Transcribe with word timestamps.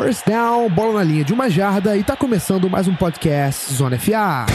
First 0.00 0.26
down, 0.26 0.70
bola 0.70 0.94
na 0.94 1.02
linha 1.04 1.22
de 1.22 1.34
uma 1.34 1.50
jarda 1.50 1.94
e 1.94 2.02
tá 2.02 2.16
começando 2.16 2.70
mais 2.70 2.88
um 2.88 2.94
podcast 2.94 3.70
Zona 3.74 3.98
FA. 3.98 4.46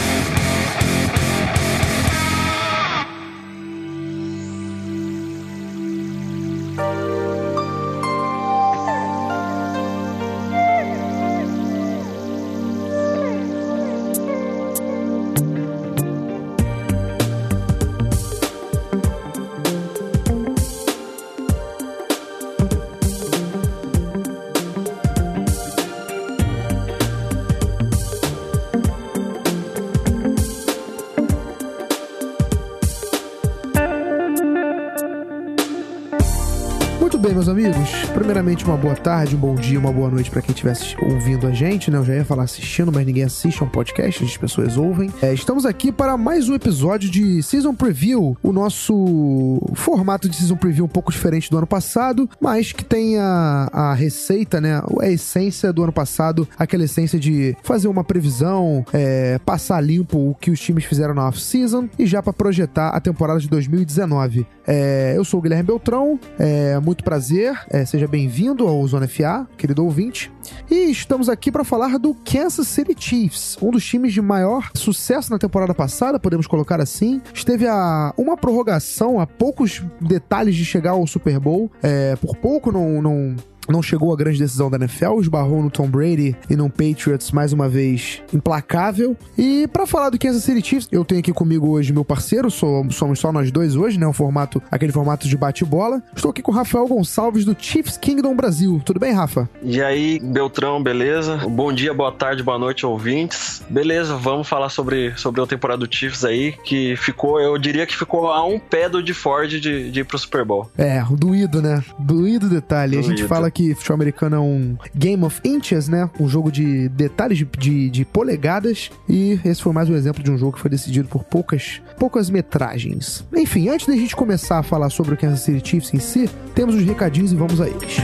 Meus 37.46 37.48
amigos. 37.48 37.90
Primeiramente, 38.12 38.64
uma 38.64 38.76
boa 38.76 38.94
tarde, 38.94 39.36
um 39.36 39.38
bom 39.38 39.54
dia, 39.54 39.78
uma 39.78 39.92
boa 39.92 40.10
noite 40.10 40.30
para 40.30 40.42
quem 40.42 40.52
estivesse 40.52 40.96
ouvindo 41.00 41.46
a 41.46 41.52
gente, 41.52 41.90
né? 41.90 41.98
Eu 41.98 42.04
já 42.04 42.14
ia 42.14 42.24
falar 42.24 42.44
assistindo, 42.44 42.90
mas 42.90 43.06
ninguém 43.06 43.22
assiste, 43.22 43.62
é 43.62 43.64
um 43.64 43.68
podcast, 43.68 44.24
as 44.24 44.36
pessoas 44.36 44.76
ouvem. 44.76 45.12
É, 45.22 45.32
estamos 45.32 45.64
aqui 45.64 45.92
para 45.92 46.16
mais 46.16 46.48
um 46.48 46.54
episódio 46.54 47.10
de 47.10 47.42
Season 47.42 47.74
Preview, 47.74 48.36
o 48.42 48.52
nosso 48.52 49.60
formato 49.74 50.28
de 50.28 50.36
Season 50.36 50.56
Preview 50.56 50.84
um 50.84 50.88
pouco 50.88 51.12
diferente 51.12 51.50
do 51.50 51.58
ano 51.58 51.66
passado, 51.66 52.28
mas 52.40 52.72
que 52.72 52.84
tem 52.84 53.18
a, 53.18 53.68
a 53.72 53.94
receita, 53.94 54.60
né? 54.60 54.82
A 55.00 55.08
essência 55.08 55.72
do 55.72 55.82
ano 55.82 55.92
passado, 55.92 56.48
aquela 56.58 56.84
essência 56.84 57.18
de 57.18 57.56
fazer 57.62 57.88
uma 57.88 58.02
previsão, 58.02 58.84
é, 58.92 59.38
passar 59.44 59.80
limpo 59.80 60.30
o 60.30 60.34
que 60.34 60.50
os 60.50 60.60
times 60.60 60.84
fizeram 60.84 61.14
na 61.14 61.28
off-season 61.28 61.88
e 61.98 62.06
já 62.06 62.22
para 62.22 62.32
projetar 62.32 62.88
a 62.88 63.00
temporada 63.00 63.38
de 63.38 63.48
2019. 63.48 64.46
É, 64.66 65.14
eu 65.16 65.24
sou 65.24 65.38
o 65.38 65.42
Guilherme 65.42 65.64
Beltrão, 65.64 66.18
é, 66.38 66.78
muito 66.80 67.04
prazer, 67.04 67.35
é, 67.42 67.84
seja 67.84 68.08
bem-vindo 68.08 68.66
ao 68.66 68.86
Zona 68.86 69.06
FA, 69.06 69.46
querido 69.56 69.84
ouvinte. 69.84 70.32
E 70.70 70.90
estamos 70.90 71.28
aqui 71.28 71.52
para 71.52 71.64
falar 71.64 71.98
do 71.98 72.14
Kansas 72.14 72.66
City 72.68 72.94
Chiefs, 72.98 73.58
um 73.60 73.70
dos 73.70 73.84
times 73.84 74.12
de 74.12 74.22
maior 74.22 74.70
sucesso 74.74 75.30
na 75.30 75.38
temporada 75.38 75.74
passada, 75.74 76.18
podemos 76.18 76.46
colocar 76.46 76.80
assim. 76.80 77.20
Esteve 77.34 77.66
a 77.66 78.14
uma 78.16 78.36
prorrogação, 78.36 79.20
a 79.20 79.26
poucos 79.26 79.82
detalhes 80.00 80.54
de 80.54 80.64
chegar 80.64 80.92
ao 80.92 81.06
Super 81.06 81.38
Bowl, 81.38 81.70
é, 81.82 82.16
por 82.16 82.36
pouco 82.36 82.72
não, 82.72 83.02
não 83.02 83.36
não 83.68 83.82
chegou 83.82 84.12
a 84.12 84.16
grande 84.16 84.38
decisão 84.38 84.70
da 84.70 84.76
NFL, 84.76 85.20
esbarrou 85.20 85.62
no 85.62 85.70
Tom 85.70 85.88
Brady 85.88 86.36
e 86.48 86.56
no 86.56 86.68
Patriots 86.70 87.32
mais 87.32 87.52
uma 87.52 87.68
vez 87.68 88.22
implacável. 88.32 89.16
E 89.36 89.66
para 89.68 89.86
falar 89.86 90.10
do 90.10 90.18
Kansas 90.18 90.42
City 90.44 90.66
Chiefs, 90.66 90.88
eu 90.90 91.04
tenho 91.04 91.20
aqui 91.20 91.32
comigo 91.32 91.68
hoje 91.68 91.92
meu 91.92 92.04
parceiro, 92.04 92.50
somos 92.50 93.18
só 93.18 93.32
nós 93.32 93.50
dois 93.50 93.76
hoje, 93.76 93.98
né? 93.98 94.06
O 94.06 94.12
formato, 94.12 94.62
aquele 94.70 94.92
formato 94.92 95.28
de 95.28 95.36
bate-bola. 95.36 96.02
Estou 96.14 96.30
aqui 96.30 96.42
com 96.42 96.52
o 96.52 96.54
Rafael 96.54 96.86
Gonçalves 96.86 97.44
do 97.44 97.56
Chiefs 97.58 97.96
Kingdom 97.96 98.34
Brasil. 98.34 98.80
Tudo 98.84 99.00
bem, 99.00 99.12
Rafa? 99.12 99.48
E 99.62 99.82
aí, 99.82 100.18
Beltrão, 100.20 100.82
beleza? 100.82 101.38
Bom 101.48 101.72
dia, 101.72 101.92
boa 101.92 102.12
tarde, 102.12 102.42
boa 102.42 102.58
noite, 102.58 102.84
ouvintes. 102.84 103.62
Beleza, 103.68 104.16
vamos 104.16 104.48
falar 104.48 104.68
sobre, 104.68 105.12
sobre 105.16 105.40
a 105.40 105.46
temporada 105.46 105.86
do 105.86 105.94
Chiefs 105.94 106.24
aí, 106.24 106.52
que 106.64 106.96
ficou, 106.96 107.40
eu 107.40 107.56
diria 107.58 107.86
que 107.86 107.96
ficou 107.96 108.30
a 108.30 108.44
um 108.44 108.58
pé 108.58 108.88
do 108.88 109.02
de 109.02 109.14
Ford 109.14 109.48
de, 109.48 109.90
de 109.90 110.00
ir 110.00 110.04
pro 110.04 110.18
Super 110.18 110.44
Bowl. 110.44 110.70
É, 110.76 111.02
doído, 111.10 111.62
né? 111.62 111.82
Doído 111.98 112.48
detalhe. 112.48 112.92
Doído. 112.92 113.06
A 113.06 113.16
gente 113.16 113.24
fala 113.24 113.46
que 113.56 113.74
futebol 113.74 113.94
americano 113.94 114.36
é 114.36 114.38
um 114.38 114.76
game 114.94 115.24
of 115.24 115.40
inches, 115.42 115.88
né? 115.88 116.10
Um 116.20 116.28
jogo 116.28 116.52
de 116.52 116.90
detalhes 116.90 117.38
de, 117.38 117.46
de, 117.46 117.88
de, 117.88 118.04
polegadas. 118.04 118.90
E 119.08 119.40
esse 119.46 119.62
foi 119.62 119.72
mais 119.72 119.88
um 119.88 119.96
exemplo 119.96 120.22
de 120.22 120.30
um 120.30 120.36
jogo 120.36 120.52
que 120.52 120.60
foi 120.60 120.70
decidido 120.70 121.08
por 121.08 121.24
poucas, 121.24 121.80
poucas 121.98 122.28
metragens. 122.28 123.24
Enfim, 123.34 123.70
antes 123.70 123.86
da 123.86 123.94
gente 123.94 124.14
começar 124.14 124.58
a 124.58 124.62
falar 124.62 124.90
sobre 124.90 125.14
o 125.14 125.16
Kansas 125.16 125.40
City 125.40 125.66
Chiefs 125.66 125.94
em 125.94 125.98
si, 125.98 126.28
temos 126.54 126.74
os 126.74 126.82
recadinhos 126.82 127.32
e 127.32 127.34
vamos 127.34 127.58
a 127.58 127.66
eles. 127.66 127.96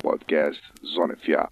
Podcast 0.00 0.62
Zona 0.94 1.16
FA. 1.16 1.50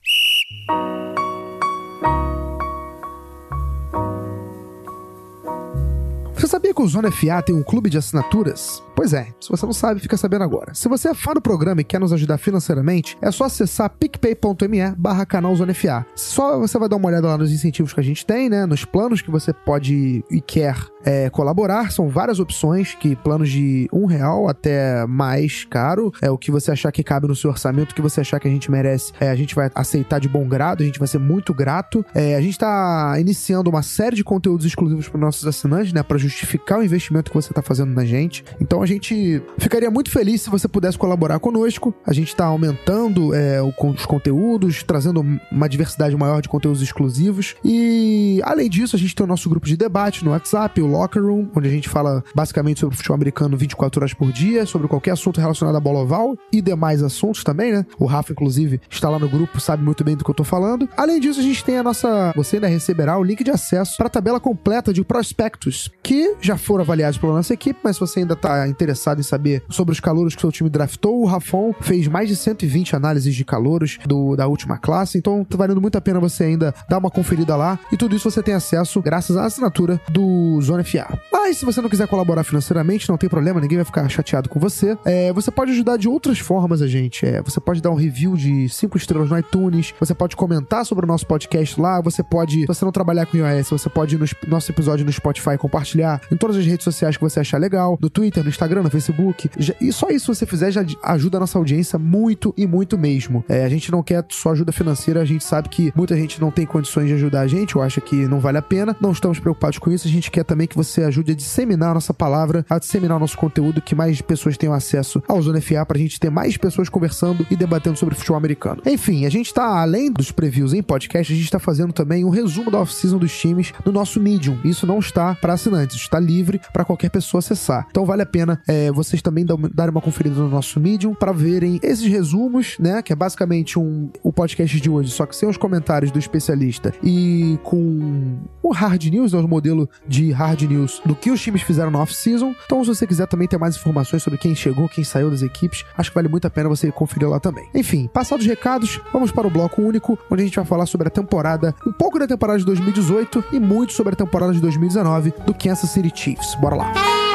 Você 6.42 6.48
sabia 6.48 6.74
que 6.74 6.82
o 6.82 6.88
Zona 6.88 7.08
FA 7.08 7.40
tem 7.40 7.54
um 7.54 7.62
clube 7.62 7.88
de 7.88 7.96
assinaturas? 7.96 8.82
Pois 8.96 9.14
é, 9.14 9.28
se 9.40 9.48
você 9.48 9.64
não 9.64 9.72
sabe, 9.72 10.00
fica 10.00 10.16
sabendo 10.16 10.42
agora. 10.42 10.74
Se 10.74 10.88
você 10.88 11.10
é 11.10 11.14
fã 11.14 11.32
do 11.32 11.40
programa 11.40 11.80
e 11.80 11.84
quer 11.84 12.00
nos 12.00 12.12
ajudar 12.12 12.36
financeiramente, 12.36 13.16
é 13.22 13.30
só 13.30 13.44
acessar 13.44 13.88
picpay.me 13.90 14.90
barra 14.98 15.24
canal 15.24 15.54
Zona 15.54 15.72
FA. 15.72 16.04
Só 16.16 16.58
você 16.58 16.76
vai 16.78 16.88
dar 16.88 16.96
uma 16.96 17.08
olhada 17.08 17.28
lá 17.28 17.38
nos 17.38 17.52
incentivos 17.52 17.92
que 17.92 18.00
a 18.00 18.02
gente 18.02 18.26
tem, 18.26 18.50
né? 18.50 18.66
Nos 18.66 18.84
planos 18.84 19.22
que 19.22 19.30
você 19.30 19.52
pode 19.52 20.24
e 20.28 20.40
quer 20.40 20.76
é, 21.04 21.30
colaborar. 21.30 21.90
São 21.90 22.08
várias 22.08 22.38
opções, 22.38 22.94
que 22.94 23.16
planos 23.16 23.48
de 23.48 23.88
um 23.92 24.04
real 24.04 24.48
até 24.48 25.06
mais 25.06 25.64
caro. 25.64 26.12
É 26.20 26.30
o 26.30 26.36
que 26.36 26.50
você 26.50 26.72
achar 26.72 26.92
que 26.92 27.02
cabe 27.02 27.28
no 27.28 27.36
seu 27.36 27.50
orçamento, 27.50 27.92
o 27.92 27.94
que 27.94 28.02
você 28.02 28.20
achar 28.20 28.38
que 28.40 28.48
a 28.48 28.50
gente 28.50 28.70
merece, 28.70 29.12
é, 29.20 29.30
a 29.30 29.36
gente 29.36 29.54
vai 29.54 29.70
aceitar 29.74 30.18
de 30.18 30.28
bom 30.28 30.46
grado, 30.46 30.82
a 30.82 30.86
gente 30.86 30.98
vai 30.98 31.08
ser 31.08 31.18
muito 31.18 31.54
grato. 31.54 32.04
É, 32.14 32.34
a 32.34 32.40
gente 32.40 32.52
está 32.52 33.14
iniciando 33.18 33.70
uma 33.70 33.82
série 33.82 34.16
de 34.16 34.24
conteúdos 34.24 34.66
exclusivos 34.66 35.08
para 35.08 35.20
nossos 35.20 35.46
assinantes, 35.46 35.92
né? 35.92 36.02
Justificar 36.32 36.78
o 36.78 36.84
investimento 36.84 37.30
que 37.30 37.36
você 37.36 37.52
está 37.52 37.62
fazendo 37.62 37.92
na 37.92 38.04
gente. 38.04 38.44
Então 38.60 38.82
a 38.82 38.86
gente 38.86 39.42
ficaria 39.58 39.90
muito 39.90 40.10
feliz 40.10 40.42
se 40.42 40.50
você 40.50 40.66
pudesse 40.66 40.98
colaborar 40.98 41.38
conosco. 41.38 41.94
A 42.06 42.12
gente 42.12 42.28
está 42.28 42.46
aumentando 42.46 43.34
é, 43.34 43.60
os 43.62 44.06
conteúdos, 44.06 44.82
trazendo 44.82 45.24
uma 45.50 45.68
diversidade 45.68 46.16
maior 46.16 46.40
de 46.40 46.48
conteúdos 46.48 46.82
exclusivos. 46.82 47.54
E 47.64 48.40
além 48.44 48.68
disso, 48.68 48.96
a 48.96 48.98
gente 48.98 49.14
tem 49.14 49.24
o 49.24 49.28
nosso 49.28 49.48
grupo 49.48 49.66
de 49.66 49.76
debate 49.76 50.24
no 50.24 50.30
WhatsApp, 50.30 50.80
o 50.80 50.86
Locker 50.86 51.22
Room, 51.22 51.48
onde 51.54 51.68
a 51.68 51.70
gente 51.70 51.88
fala 51.88 52.24
basicamente 52.34 52.80
sobre 52.80 52.96
futebol 52.96 53.14
americano 53.14 53.56
24 53.56 54.00
horas 54.00 54.14
por 54.14 54.32
dia, 54.32 54.64
sobre 54.66 54.88
qualquer 54.88 55.12
assunto 55.12 55.40
relacionado 55.40 55.76
à 55.76 55.80
bola 55.80 56.00
oval 56.00 56.36
e 56.52 56.60
demais 56.60 57.02
assuntos 57.02 57.44
também, 57.44 57.72
né? 57.72 57.86
O 57.98 58.06
Rafa, 58.06 58.32
inclusive, 58.32 58.80
está 58.90 59.08
lá 59.08 59.18
no 59.18 59.28
grupo, 59.28 59.60
sabe 59.60 59.84
muito 59.84 60.02
bem 60.02 60.16
do 60.16 60.24
que 60.24 60.30
eu 60.30 60.34
tô 60.34 60.44
falando. 60.44 60.88
Além 60.96 61.20
disso, 61.20 61.40
a 61.40 61.42
gente 61.42 61.64
tem 61.64 61.78
a 61.78 61.82
nossa. 61.82 62.32
Você 62.34 62.56
ainda 62.56 62.68
receberá 62.68 63.18
o 63.18 63.22
link 63.22 63.44
de 63.44 63.50
acesso 63.50 63.96
para 63.96 64.06
a 64.06 64.10
tabela 64.10 64.40
completa 64.40 64.92
de 64.92 65.04
prospectos 65.04 65.90
que 66.02 66.21
já 66.40 66.56
foram 66.56 66.82
avaliados 66.82 67.18
pela 67.18 67.34
nossa 67.34 67.54
equipe, 67.54 67.78
mas 67.82 67.96
se 67.96 68.00
você 68.00 68.20
ainda 68.20 68.36
tá 68.36 68.66
interessado 68.68 69.20
em 69.20 69.22
saber 69.22 69.62
sobre 69.68 69.92
os 69.92 70.00
calouros 70.00 70.34
que 70.34 70.40
o 70.40 70.42
seu 70.42 70.52
time 70.52 70.70
draftou, 70.70 71.20
o 71.20 71.26
Rafon 71.26 71.74
fez 71.80 72.06
mais 72.08 72.28
de 72.28 72.36
120 72.36 72.96
análises 72.96 73.34
de 73.34 73.44
calouros 73.44 73.98
do, 74.06 74.36
da 74.36 74.46
última 74.46 74.78
classe, 74.78 75.18
então 75.18 75.44
tá 75.44 75.56
valendo 75.56 75.80
muito 75.80 75.96
a 75.96 76.00
pena 76.00 76.20
você 76.20 76.44
ainda 76.44 76.74
dar 76.88 76.98
uma 76.98 77.10
conferida 77.10 77.56
lá. 77.56 77.78
E 77.90 77.96
tudo 77.96 78.16
isso 78.16 78.30
você 78.30 78.42
tem 78.42 78.54
acesso 78.54 79.00
graças 79.00 79.36
à 79.36 79.44
assinatura 79.44 80.00
do 80.10 80.60
Zona 80.60 80.84
FA. 80.84 81.18
Mas 81.32 81.58
se 81.58 81.64
você 81.64 81.80
não 81.80 81.88
quiser 81.88 82.06
colaborar 82.08 82.44
financeiramente, 82.44 83.08
não 83.08 83.16
tem 83.16 83.28
problema, 83.28 83.60
ninguém 83.60 83.78
vai 83.78 83.84
ficar 83.84 84.08
chateado 84.08 84.48
com 84.48 84.58
você. 84.58 84.96
É, 85.04 85.32
você 85.32 85.50
pode 85.50 85.72
ajudar 85.72 85.96
de 85.96 86.08
outras 86.08 86.38
formas 86.38 86.82
a 86.82 86.86
gente. 86.86 87.26
É, 87.26 87.42
você 87.42 87.60
pode 87.60 87.80
dar 87.80 87.90
um 87.90 87.94
review 87.94 88.36
de 88.36 88.68
5 88.68 88.96
estrelas 88.96 89.30
no 89.30 89.38
iTunes, 89.38 89.94
você 89.98 90.14
pode 90.14 90.36
comentar 90.36 90.84
sobre 90.84 91.04
o 91.04 91.08
nosso 91.08 91.26
podcast 91.26 91.80
lá, 91.80 92.00
você 92.00 92.22
pode, 92.22 92.60
se 92.60 92.66
você 92.66 92.84
não 92.84 92.92
trabalhar 92.92 93.26
com 93.26 93.36
iOS, 93.36 93.70
você 93.70 93.88
pode 93.88 94.16
ir 94.16 94.18
no 94.18 94.26
nosso 94.48 94.70
episódio 94.70 95.04
no 95.04 95.12
Spotify 95.12 95.56
compartilhar 95.58 96.11
em 96.30 96.36
todas 96.36 96.56
as 96.56 96.66
redes 96.66 96.84
sociais 96.84 97.16
que 97.16 97.22
você 97.22 97.40
achar 97.40 97.58
legal, 97.58 97.98
no 98.00 98.10
Twitter, 98.10 98.42
no 98.42 98.48
Instagram, 98.48 98.82
no 98.82 98.90
Facebook. 98.90 99.50
Já, 99.58 99.74
e 99.80 99.92
só 99.92 100.08
isso 100.08 100.32
você 100.34 100.46
fizer 100.46 100.70
já 100.70 100.84
ajuda 101.02 101.38
a 101.38 101.40
nossa 101.40 101.58
audiência 101.58 101.98
muito 101.98 102.52
e 102.56 102.66
muito 102.66 102.98
mesmo. 102.98 103.44
É, 103.48 103.64
a 103.64 103.68
gente 103.68 103.90
não 103.90 104.02
quer 104.02 104.24
só 104.30 104.52
ajuda 104.52 104.72
financeira, 104.72 105.20
a 105.20 105.24
gente 105.24 105.44
sabe 105.44 105.68
que 105.68 105.92
muita 105.94 106.16
gente 106.16 106.40
não 106.40 106.50
tem 106.50 106.66
condições 106.66 107.08
de 107.08 107.14
ajudar 107.14 107.40
a 107.42 107.46
gente, 107.46 107.76
ou 107.76 107.82
acha 107.82 108.00
que 108.00 108.26
não 108.26 108.40
vale 108.40 108.58
a 108.58 108.62
pena. 108.62 108.96
Não 109.00 109.12
estamos 109.12 109.38
preocupados 109.38 109.78
com 109.78 109.90
isso, 109.90 110.06
a 110.06 110.10
gente 110.10 110.30
quer 110.30 110.44
também 110.44 110.66
que 110.66 110.76
você 110.76 111.02
ajude 111.04 111.32
a 111.32 111.34
disseminar 111.34 111.90
a 111.90 111.94
nossa 111.94 112.14
palavra, 112.14 112.64
a 112.68 112.78
disseminar 112.78 113.16
o 113.16 113.20
nosso 113.20 113.36
conteúdo, 113.36 113.80
que 113.80 113.94
mais 113.94 114.20
pessoas 114.20 114.56
tenham 114.56 114.74
acesso 114.74 115.22
ao 115.28 115.40
Zona 115.40 115.60
FA 115.60 115.84
pra 115.86 115.98
gente 115.98 116.18
ter 116.18 116.30
mais 116.30 116.56
pessoas 116.56 116.88
conversando 116.88 117.46
e 117.50 117.56
debatendo 117.56 117.98
sobre 117.98 118.14
futebol 118.14 118.36
americano. 118.36 118.82
Enfim, 118.86 119.26
a 119.26 119.30
gente 119.30 119.52
tá, 119.52 119.80
além 119.80 120.10
dos 120.10 120.30
previews 120.30 120.72
em 120.72 120.82
podcast, 120.82 121.32
a 121.32 121.36
gente 121.36 121.50
tá 121.50 121.58
fazendo 121.58 121.92
também 121.92 122.24
um 122.24 122.30
resumo 122.30 122.70
da 122.70 122.78
off-season 122.80 123.18
dos 123.18 123.36
times 123.38 123.72
no 123.84 123.92
nosso 123.92 124.20
Medium. 124.20 124.58
Isso 124.64 124.86
não 124.86 124.98
está 124.98 125.34
para 125.34 125.52
assinantes, 125.52 125.91
está 125.94 126.18
livre 126.18 126.60
para 126.72 126.84
qualquer 126.84 127.10
pessoa 127.10 127.40
acessar. 127.40 127.86
Então 127.90 128.04
vale 128.04 128.22
a 128.22 128.26
pena 128.26 128.60
é, 128.66 128.90
vocês 128.92 129.22
também 129.22 129.44
darem 129.72 129.90
uma 129.90 130.00
conferida 130.00 130.36
no 130.36 130.48
nosso 130.48 130.80
Medium 130.80 131.14
para 131.14 131.32
verem 131.32 131.78
esses 131.82 132.06
resumos, 132.06 132.76
né? 132.78 133.02
Que 133.02 133.12
é 133.12 133.16
basicamente 133.16 133.78
um, 133.78 134.10
o 134.22 134.32
podcast 134.32 134.80
de 134.80 134.90
hoje, 134.90 135.10
só 135.10 135.26
que 135.26 135.36
sem 135.36 135.48
os 135.48 135.56
comentários 135.56 136.10
do 136.10 136.18
especialista 136.18 136.92
e 137.02 137.58
com 137.62 138.38
o 138.62 138.72
hard 138.72 139.04
news, 139.04 139.32
né, 139.32 139.38
o 139.38 139.48
modelo 139.48 139.88
de 140.06 140.30
hard 140.30 140.62
news 140.62 141.00
do 141.04 141.14
que 141.14 141.30
os 141.30 141.40
times 141.40 141.62
fizeram 141.62 141.90
na 141.90 142.00
off-season. 142.00 142.54
Então, 142.64 142.82
se 142.84 142.94
você 142.94 143.06
quiser 143.06 143.26
também 143.26 143.48
ter 143.48 143.58
mais 143.58 143.76
informações 143.76 144.22
sobre 144.22 144.38
quem 144.38 144.54
chegou, 144.54 144.88
quem 144.88 145.04
saiu 145.04 145.30
das 145.30 145.42
equipes, 145.42 145.84
acho 145.96 146.10
que 146.10 146.14
vale 146.14 146.28
muito 146.28 146.46
a 146.46 146.50
pena 146.50 146.68
você 146.68 146.90
conferir 146.90 147.28
lá 147.28 147.40
também. 147.40 147.68
Enfim, 147.74 148.08
passados 148.12 148.44
os 148.44 148.48
recados, 148.48 149.00
vamos 149.12 149.30
para 149.30 149.46
o 149.46 149.50
bloco 149.50 149.82
único, 149.82 150.18
onde 150.30 150.42
a 150.42 150.44
gente 150.44 150.56
vai 150.56 150.64
falar 150.64 150.86
sobre 150.86 151.08
a 151.08 151.10
temporada, 151.10 151.74
um 151.86 151.92
pouco 151.92 152.18
da 152.18 152.26
temporada 152.26 152.58
de 152.58 152.64
2018 152.64 153.44
e 153.52 153.60
muito 153.60 153.92
sobre 153.92 154.14
a 154.14 154.16
temporada 154.16 154.52
de 154.52 154.60
2019 154.60 155.34
do 155.46 155.54
Kansas 155.54 155.81
City 155.86 156.12
Chiefs. 156.14 156.54
Bora 156.56 156.76
lá! 156.76 157.31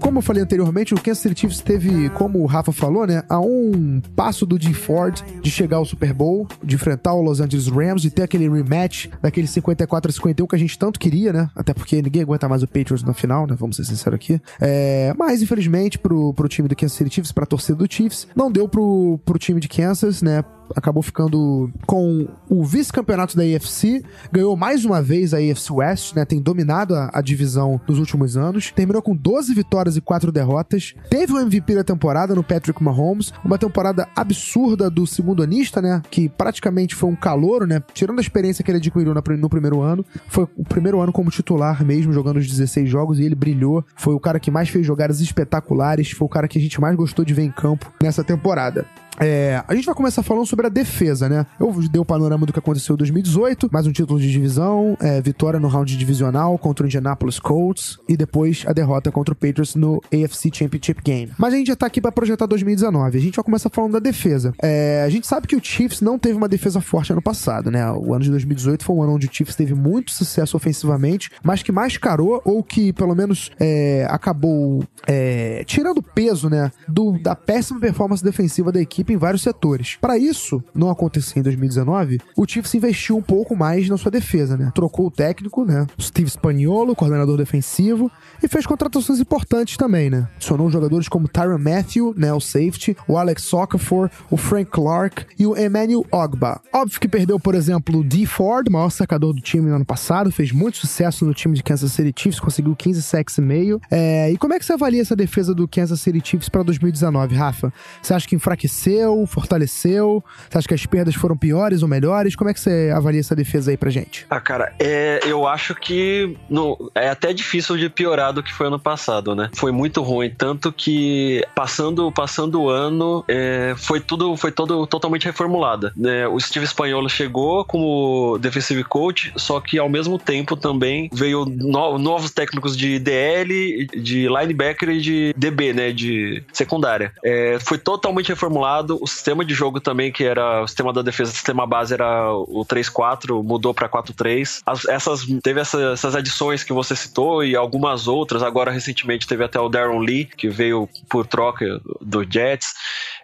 Como 0.00 0.18
eu 0.18 0.22
falei 0.22 0.42
anteriormente, 0.42 0.94
o 0.94 1.00
Kansas 1.00 1.18
City 1.18 1.40
Chiefs 1.40 1.60
teve, 1.60 2.08
como 2.10 2.40
o 2.40 2.46
Rafa 2.46 2.72
falou, 2.72 3.06
né, 3.06 3.22
a 3.28 3.40
um 3.40 4.00
passo 4.14 4.46
do 4.46 4.58
D 4.58 4.72
Ford 4.72 5.20
de 5.40 5.50
chegar 5.50 5.78
ao 5.78 5.84
Super 5.84 6.12
Bowl, 6.12 6.46
de 6.62 6.74
enfrentar 6.74 7.14
o 7.14 7.22
Los 7.22 7.40
Angeles 7.40 7.68
Rams, 7.68 8.02
de 8.02 8.10
ter 8.10 8.22
aquele 8.22 8.48
rematch 8.48 9.08
daquele 9.22 9.46
54 9.46 10.10
a 10.10 10.12
51 10.12 10.46
que 10.46 10.56
a 10.56 10.58
gente 10.58 10.78
tanto 10.78 10.98
queria, 10.98 11.32
né? 11.32 11.50
Até 11.54 11.72
porque 11.74 12.00
ninguém 12.00 12.22
aguenta 12.22 12.48
mais 12.48 12.62
o 12.62 12.66
Patriots 12.66 13.02
na 13.02 13.12
final, 13.12 13.46
né? 13.46 13.54
Vamos 13.58 13.76
ser 13.76 13.84
sinceros 13.84 14.16
aqui. 14.16 14.40
É, 14.60 15.14
mas, 15.18 15.42
infelizmente, 15.42 15.98
pro, 15.98 16.32
pro 16.34 16.48
time 16.48 16.68
do 16.68 16.76
Kansas 16.76 16.96
City 16.96 17.14
Chiefs, 17.14 17.32
pra 17.32 17.46
torcida 17.46 17.76
do 17.76 17.92
Chiefs, 17.92 18.26
não 18.34 18.50
deu 18.50 18.68
pro, 18.68 19.18
pro 19.24 19.38
time 19.38 19.60
de 19.60 19.68
Kansas, 19.68 20.22
né? 20.22 20.44
Acabou 20.74 21.02
ficando 21.02 21.70
com 21.86 22.28
o 22.48 22.64
vice-campeonato 22.64 23.36
da 23.36 23.42
AFC, 23.42 24.02
ganhou 24.30 24.56
mais 24.56 24.84
uma 24.84 25.02
vez 25.02 25.34
a 25.34 25.38
AFC 25.38 25.72
West, 25.72 26.14
né? 26.14 26.24
Tem 26.24 26.40
dominado 26.40 26.94
a, 26.94 27.10
a, 27.12 27.20
divisão 27.20 27.80
nos 27.88 27.98
últimos 27.98 28.36
anos, 28.36 28.70
terminou 28.70 29.02
com 29.02 29.14
12 29.14 29.54
vitórias 29.54 29.96
e 29.96 30.00
4 30.00 30.32
derrotas, 30.32 30.94
teve 31.08 31.32
o 31.32 31.38
MVP 31.38 31.74
da 31.74 31.84
temporada 31.84 32.34
no 32.34 32.42
Patrick 32.42 32.82
Mahomes, 32.82 33.32
uma 33.44 33.58
temporada 33.58 34.08
absurda 34.14 34.90
do 34.90 35.06
segundo 35.06 35.42
anista, 35.42 35.80
né? 35.80 36.02
Que 36.10 36.28
praticamente 36.28 36.94
foi 36.94 37.10
um 37.10 37.16
calouro, 37.16 37.66
né? 37.66 37.82
Tirando 37.92 38.18
a 38.18 38.22
experiência 38.22 38.64
que 38.64 38.70
ele 38.70 38.78
adquiriu 38.78 39.14
no 39.14 39.48
primeiro 39.48 39.80
ano, 39.80 40.04
foi 40.28 40.46
o 40.56 40.64
primeiro 40.64 41.00
ano 41.00 41.12
como 41.12 41.30
titular 41.30 41.84
mesmo, 41.84 42.12
jogando 42.12 42.38
os 42.38 42.48
16 42.48 42.88
jogos 42.88 43.18
e 43.18 43.24
ele 43.24 43.34
brilhou. 43.34 43.84
Foi 43.96 44.14
o 44.14 44.20
cara 44.20 44.40
que 44.40 44.50
mais 44.50 44.68
fez 44.68 44.86
jogadas 44.86 45.20
espetaculares, 45.20 46.10
foi 46.10 46.26
o 46.26 46.28
cara 46.28 46.48
que 46.48 46.58
a 46.58 46.60
gente 46.60 46.80
mais 46.80 46.96
gostou 46.96 47.24
de 47.24 47.34
ver 47.34 47.42
em 47.42 47.50
campo 47.50 47.92
nessa 48.02 48.24
temporada. 48.24 48.86
É, 49.20 49.62
a 49.68 49.74
gente 49.74 49.84
vai 49.84 49.94
começar 49.94 50.22
falando 50.22 50.46
sobre 50.46 50.66
a 50.66 50.70
defesa, 50.70 51.28
né? 51.28 51.44
Eu 51.58 51.70
dei 51.90 52.00
o 52.00 52.04
panorama 52.04 52.46
do 52.46 52.52
que 52.54 52.58
aconteceu 52.58 52.94
em 52.94 52.96
2018, 52.96 53.68
mais 53.70 53.86
um 53.86 53.92
título 53.92 54.18
de 54.18 54.30
divisão, 54.30 54.96
é, 54.98 55.20
vitória 55.20 55.60
no 55.60 55.68
round 55.68 55.94
divisional 55.94 56.56
contra 56.56 56.84
o 56.84 56.86
Indianapolis 56.86 57.38
Colts 57.38 57.98
e 58.08 58.16
depois 58.16 58.64
a 58.66 58.72
derrota 58.72 59.12
contra 59.12 59.34
o 59.34 59.36
Patriots 59.36 59.74
no 59.74 60.00
AFC 60.06 60.50
Championship 60.50 61.02
Game. 61.04 61.32
Mas 61.36 61.52
a 61.52 61.56
gente 61.58 61.66
já 61.66 61.76
tá 61.76 61.84
aqui 61.84 62.00
para 62.00 62.10
projetar 62.10 62.46
2019. 62.46 63.18
A 63.18 63.20
gente 63.20 63.36
vai 63.36 63.44
começar 63.44 63.68
falando 63.68 63.92
da 63.92 63.98
defesa. 63.98 64.54
É, 64.62 65.02
a 65.04 65.10
gente 65.10 65.26
sabe 65.26 65.46
que 65.46 65.54
o 65.54 65.62
Chiefs 65.62 66.00
não 66.00 66.18
teve 66.18 66.38
uma 66.38 66.48
defesa 66.48 66.80
forte 66.80 67.12
ano 67.12 67.20
passado, 67.20 67.70
né? 67.70 67.90
O 67.92 68.14
ano 68.14 68.24
de 68.24 68.30
2018 68.30 68.82
foi 68.82 68.96
um 68.96 69.02
ano 69.02 69.14
onde 69.16 69.26
o 69.26 69.30
Chiefs 69.30 69.54
teve 69.54 69.74
muito 69.74 70.12
sucesso 70.12 70.56
ofensivamente, 70.56 71.30
mas 71.42 71.62
que 71.62 71.70
mascarou 71.70 72.40
ou 72.42 72.62
que 72.62 72.90
pelo 72.94 73.14
menos 73.14 73.50
é, 73.60 74.06
acabou 74.08 74.82
é, 75.06 75.62
tirando 75.66 76.02
peso, 76.02 76.48
né, 76.48 76.72
do, 76.88 77.18
da 77.18 77.34
péssima 77.34 77.80
performance 77.80 78.24
defensiva 78.24 78.72
da 78.72 78.80
equipe 78.80 79.09
em 79.12 79.16
vários 79.16 79.42
setores. 79.42 79.96
Para 80.00 80.18
isso 80.18 80.62
não 80.74 80.90
acontecer 80.90 81.38
em 81.38 81.42
2019, 81.42 82.20
o 82.36 82.46
Chiefs 82.46 82.74
investiu 82.74 83.16
um 83.16 83.22
pouco 83.22 83.56
mais 83.56 83.88
na 83.88 83.96
sua 83.96 84.10
defesa, 84.10 84.56
né? 84.56 84.70
Trocou 84.74 85.06
o 85.06 85.10
técnico, 85.10 85.64
né? 85.64 85.86
Steve 86.00 86.30
Spagnuolo, 86.30 86.94
coordenador 86.94 87.36
defensivo, 87.36 88.10
e 88.42 88.48
fez 88.48 88.66
contratações 88.66 89.20
importantes 89.20 89.76
também, 89.76 90.10
né? 90.10 90.28
Adicionou 90.36 90.70
jogadores 90.70 91.08
como 91.08 91.28
Tyron 91.28 91.58
Matthew, 91.58 92.14
né, 92.16 92.32
o 92.32 92.40
safety, 92.40 92.96
o 93.06 93.16
Alex 93.16 93.52
Okafor, 93.52 94.10
o 94.30 94.36
Frank 94.36 94.70
Clark 94.70 95.26
e 95.38 95.46
o 95.46 95.56
Emmanuel 95.56 96.04
Ogba. 96.10 96.60
Óbvio 96.72 97.00
que 97.00 97.08
perdeu, 97.08 97.38
por 97.38 97.54
exemplo, 97.54 97.98
o 97.98 98.04
Dee 98.04 98.26
Ford, 98.26 98.68
maior 98.70 98.90
sacador 98.90 99.34
do 99.34 99.40
time 99.40 99.68
no 99.68 99.76
ano 99.76 99.84
passado, 99.84 100.30
fez 100.30 100.52
muito 100.52 100.78
sucesso 100.78 101.24
no 101.24 101.34
time 101.34 101.54
de 101.54 101.62
Kansas 101.62 101.92
City 101.92 102.12
Chiefs, 102.16 102.40
conseguiu 102.40 102.74
15 102.74 103.02
sacks 103.02 103.38
e 103.38 103.40
meio. 103.40 103.80
É, 103.90 104.30
e 104.30 104.38
como 104.38 104.54
é 104.54 104.58
que 104.58 104.64
você 104.64 104.72
avalia 104.72 105.02
essa 105.02 105.16
defesa 105.16 105.54
do 105.54 105.68
Kansas 105.68 106.00
City 106.00 106.20
Chiefs 106.22 106.48
para 106.48 106.62
2019, 106.62 107.34
Rafa? 107.34 107.72
Você 108.02 108.14
acha 108.14 108.26
que 108.26 108.34
enfraqueceu? 108.34 108.99
Fortaleceu? 109.26 110.22
Você 110.48 110.58
acha 110.58 110.68
que 110.68 110.74
as 110.74 110.86
perdas 110.86 111.14
foram 111.14 111.36
piores 111.36 111.82
ou 111.82 111.88
melhores? 111.88 112.34
Como 112.36 112.50
é 112.50 112.54
que 112.54 112.60
você 112.60 112.92
avalia 112.94 113.20
essa 113.20 113.34
defesa 113.34 113.70
aí 113.70 113.76
pra 113.76 113.90
gente? 113.90 114.26
Ah, 114.28 114.40
cara, 114.40 114.72
é, 114.78 115.20
eu 115.24 115.46
acho 115.46 115.74
que 115.74 116.36
no, 116.48 116.90
é 116.94 117.08
até 117.08 117.32
difícil 117.32 117.76
de 117.76 117.88
piorar 117.88 118.32
do 118.32 118.42
que 118.42 118.52
foi 118.52 118.66
ano 118.66 118.78
passado, 118.78 119.34
né? 119.34 119.50
Foi 119.54 119.72
muito 119.72 120.02
ruim, 120.02 120.30
tanto 120.30 120.72
que 120.72 121.44
passando, 121.54 122.10
passando 122.12 122.62
o 122.62 122.68
ano, 122.68 123.24
é, 123.28 123.74
foi 123.76 124.00
tudo, 124.00 124.36
foi 124.36 124.52
todo 124.52 124.86
totalmente 124.86 125.24
reformulada. 125.24 125.92
Né? 125.96 126.26
O 126.26 126.38
Steve 126.40 126.64
Espanholo 126.64 127.08
chegou 127.08 127.64
como 127.64 128.38
defensive 128.38 128.84
coach, 128.84 129.32
só 129.36 129.60
que 129.60 129.78
ao 129.78 129.88
mesmo 129.88 130.18
tempo 130.18 130.56
também 130.56 131.08
veio 131.12 131.44
no, 131.44 131.98
novos 131.98 132.30
técnicos 132.30 132.76
de 132.76 132.98
DL, 132.98 133.86
de 133.86 134.28
linebacker 134.28 134.90
e 134.90 135.00
de 135.00 135.34
DB, 135.36 135.72
né? 135.72 135.92
De 135.92 136.42
secundária. 136.52 137.12
É, 137.24 137.58
foi 137.60 137.78
totalmente 137.78 138.28
reformulado 138.28 138.89
o 138.90 139.06
sistema 139.06 139.44
de 139.44 139.54
jogo 139.54 139.80
também, 139.80 140.12
que 140.12 140.24
era 140.24 140.62
o 140.62 140.66
sistema 140.66 140.92
da 140.92 141.02
defesa, 141.02 141.30
o 141.30 141.34
sistema 141.34 141.66
base 141.66 141.94
era 141.94 142.32
o 142.32 142.64
3-4, 142.64 143.42
mudou 143.42 143.72
para 143.72 143.88
4-3. 143.88 144.62
Essas, 144.88 145.26
teve 145.42 145.60
essa, 145.60 145.92
essas 145.92 146.14
adições 146.14 146.64
que 146.64 146.72
você 146.72 146.94
citou 146.96 147.44
e 147.44 147.56
algumas 147.56 148.08
outras. 148.08 148.42
Agora, 148.42 148.70
recentemente, 148.70 149.26
teve 149.26 149.44
até 149.44 149.58
o 149.58 149.68
Darren 149.68 150.00
Lee, 150.00 150.24
que 150.24 150.48
veio 150.48 150.88
por 151.08 151.26
troca 151.26 151.80
do 152.00 152.24
Jets 152.28 152.74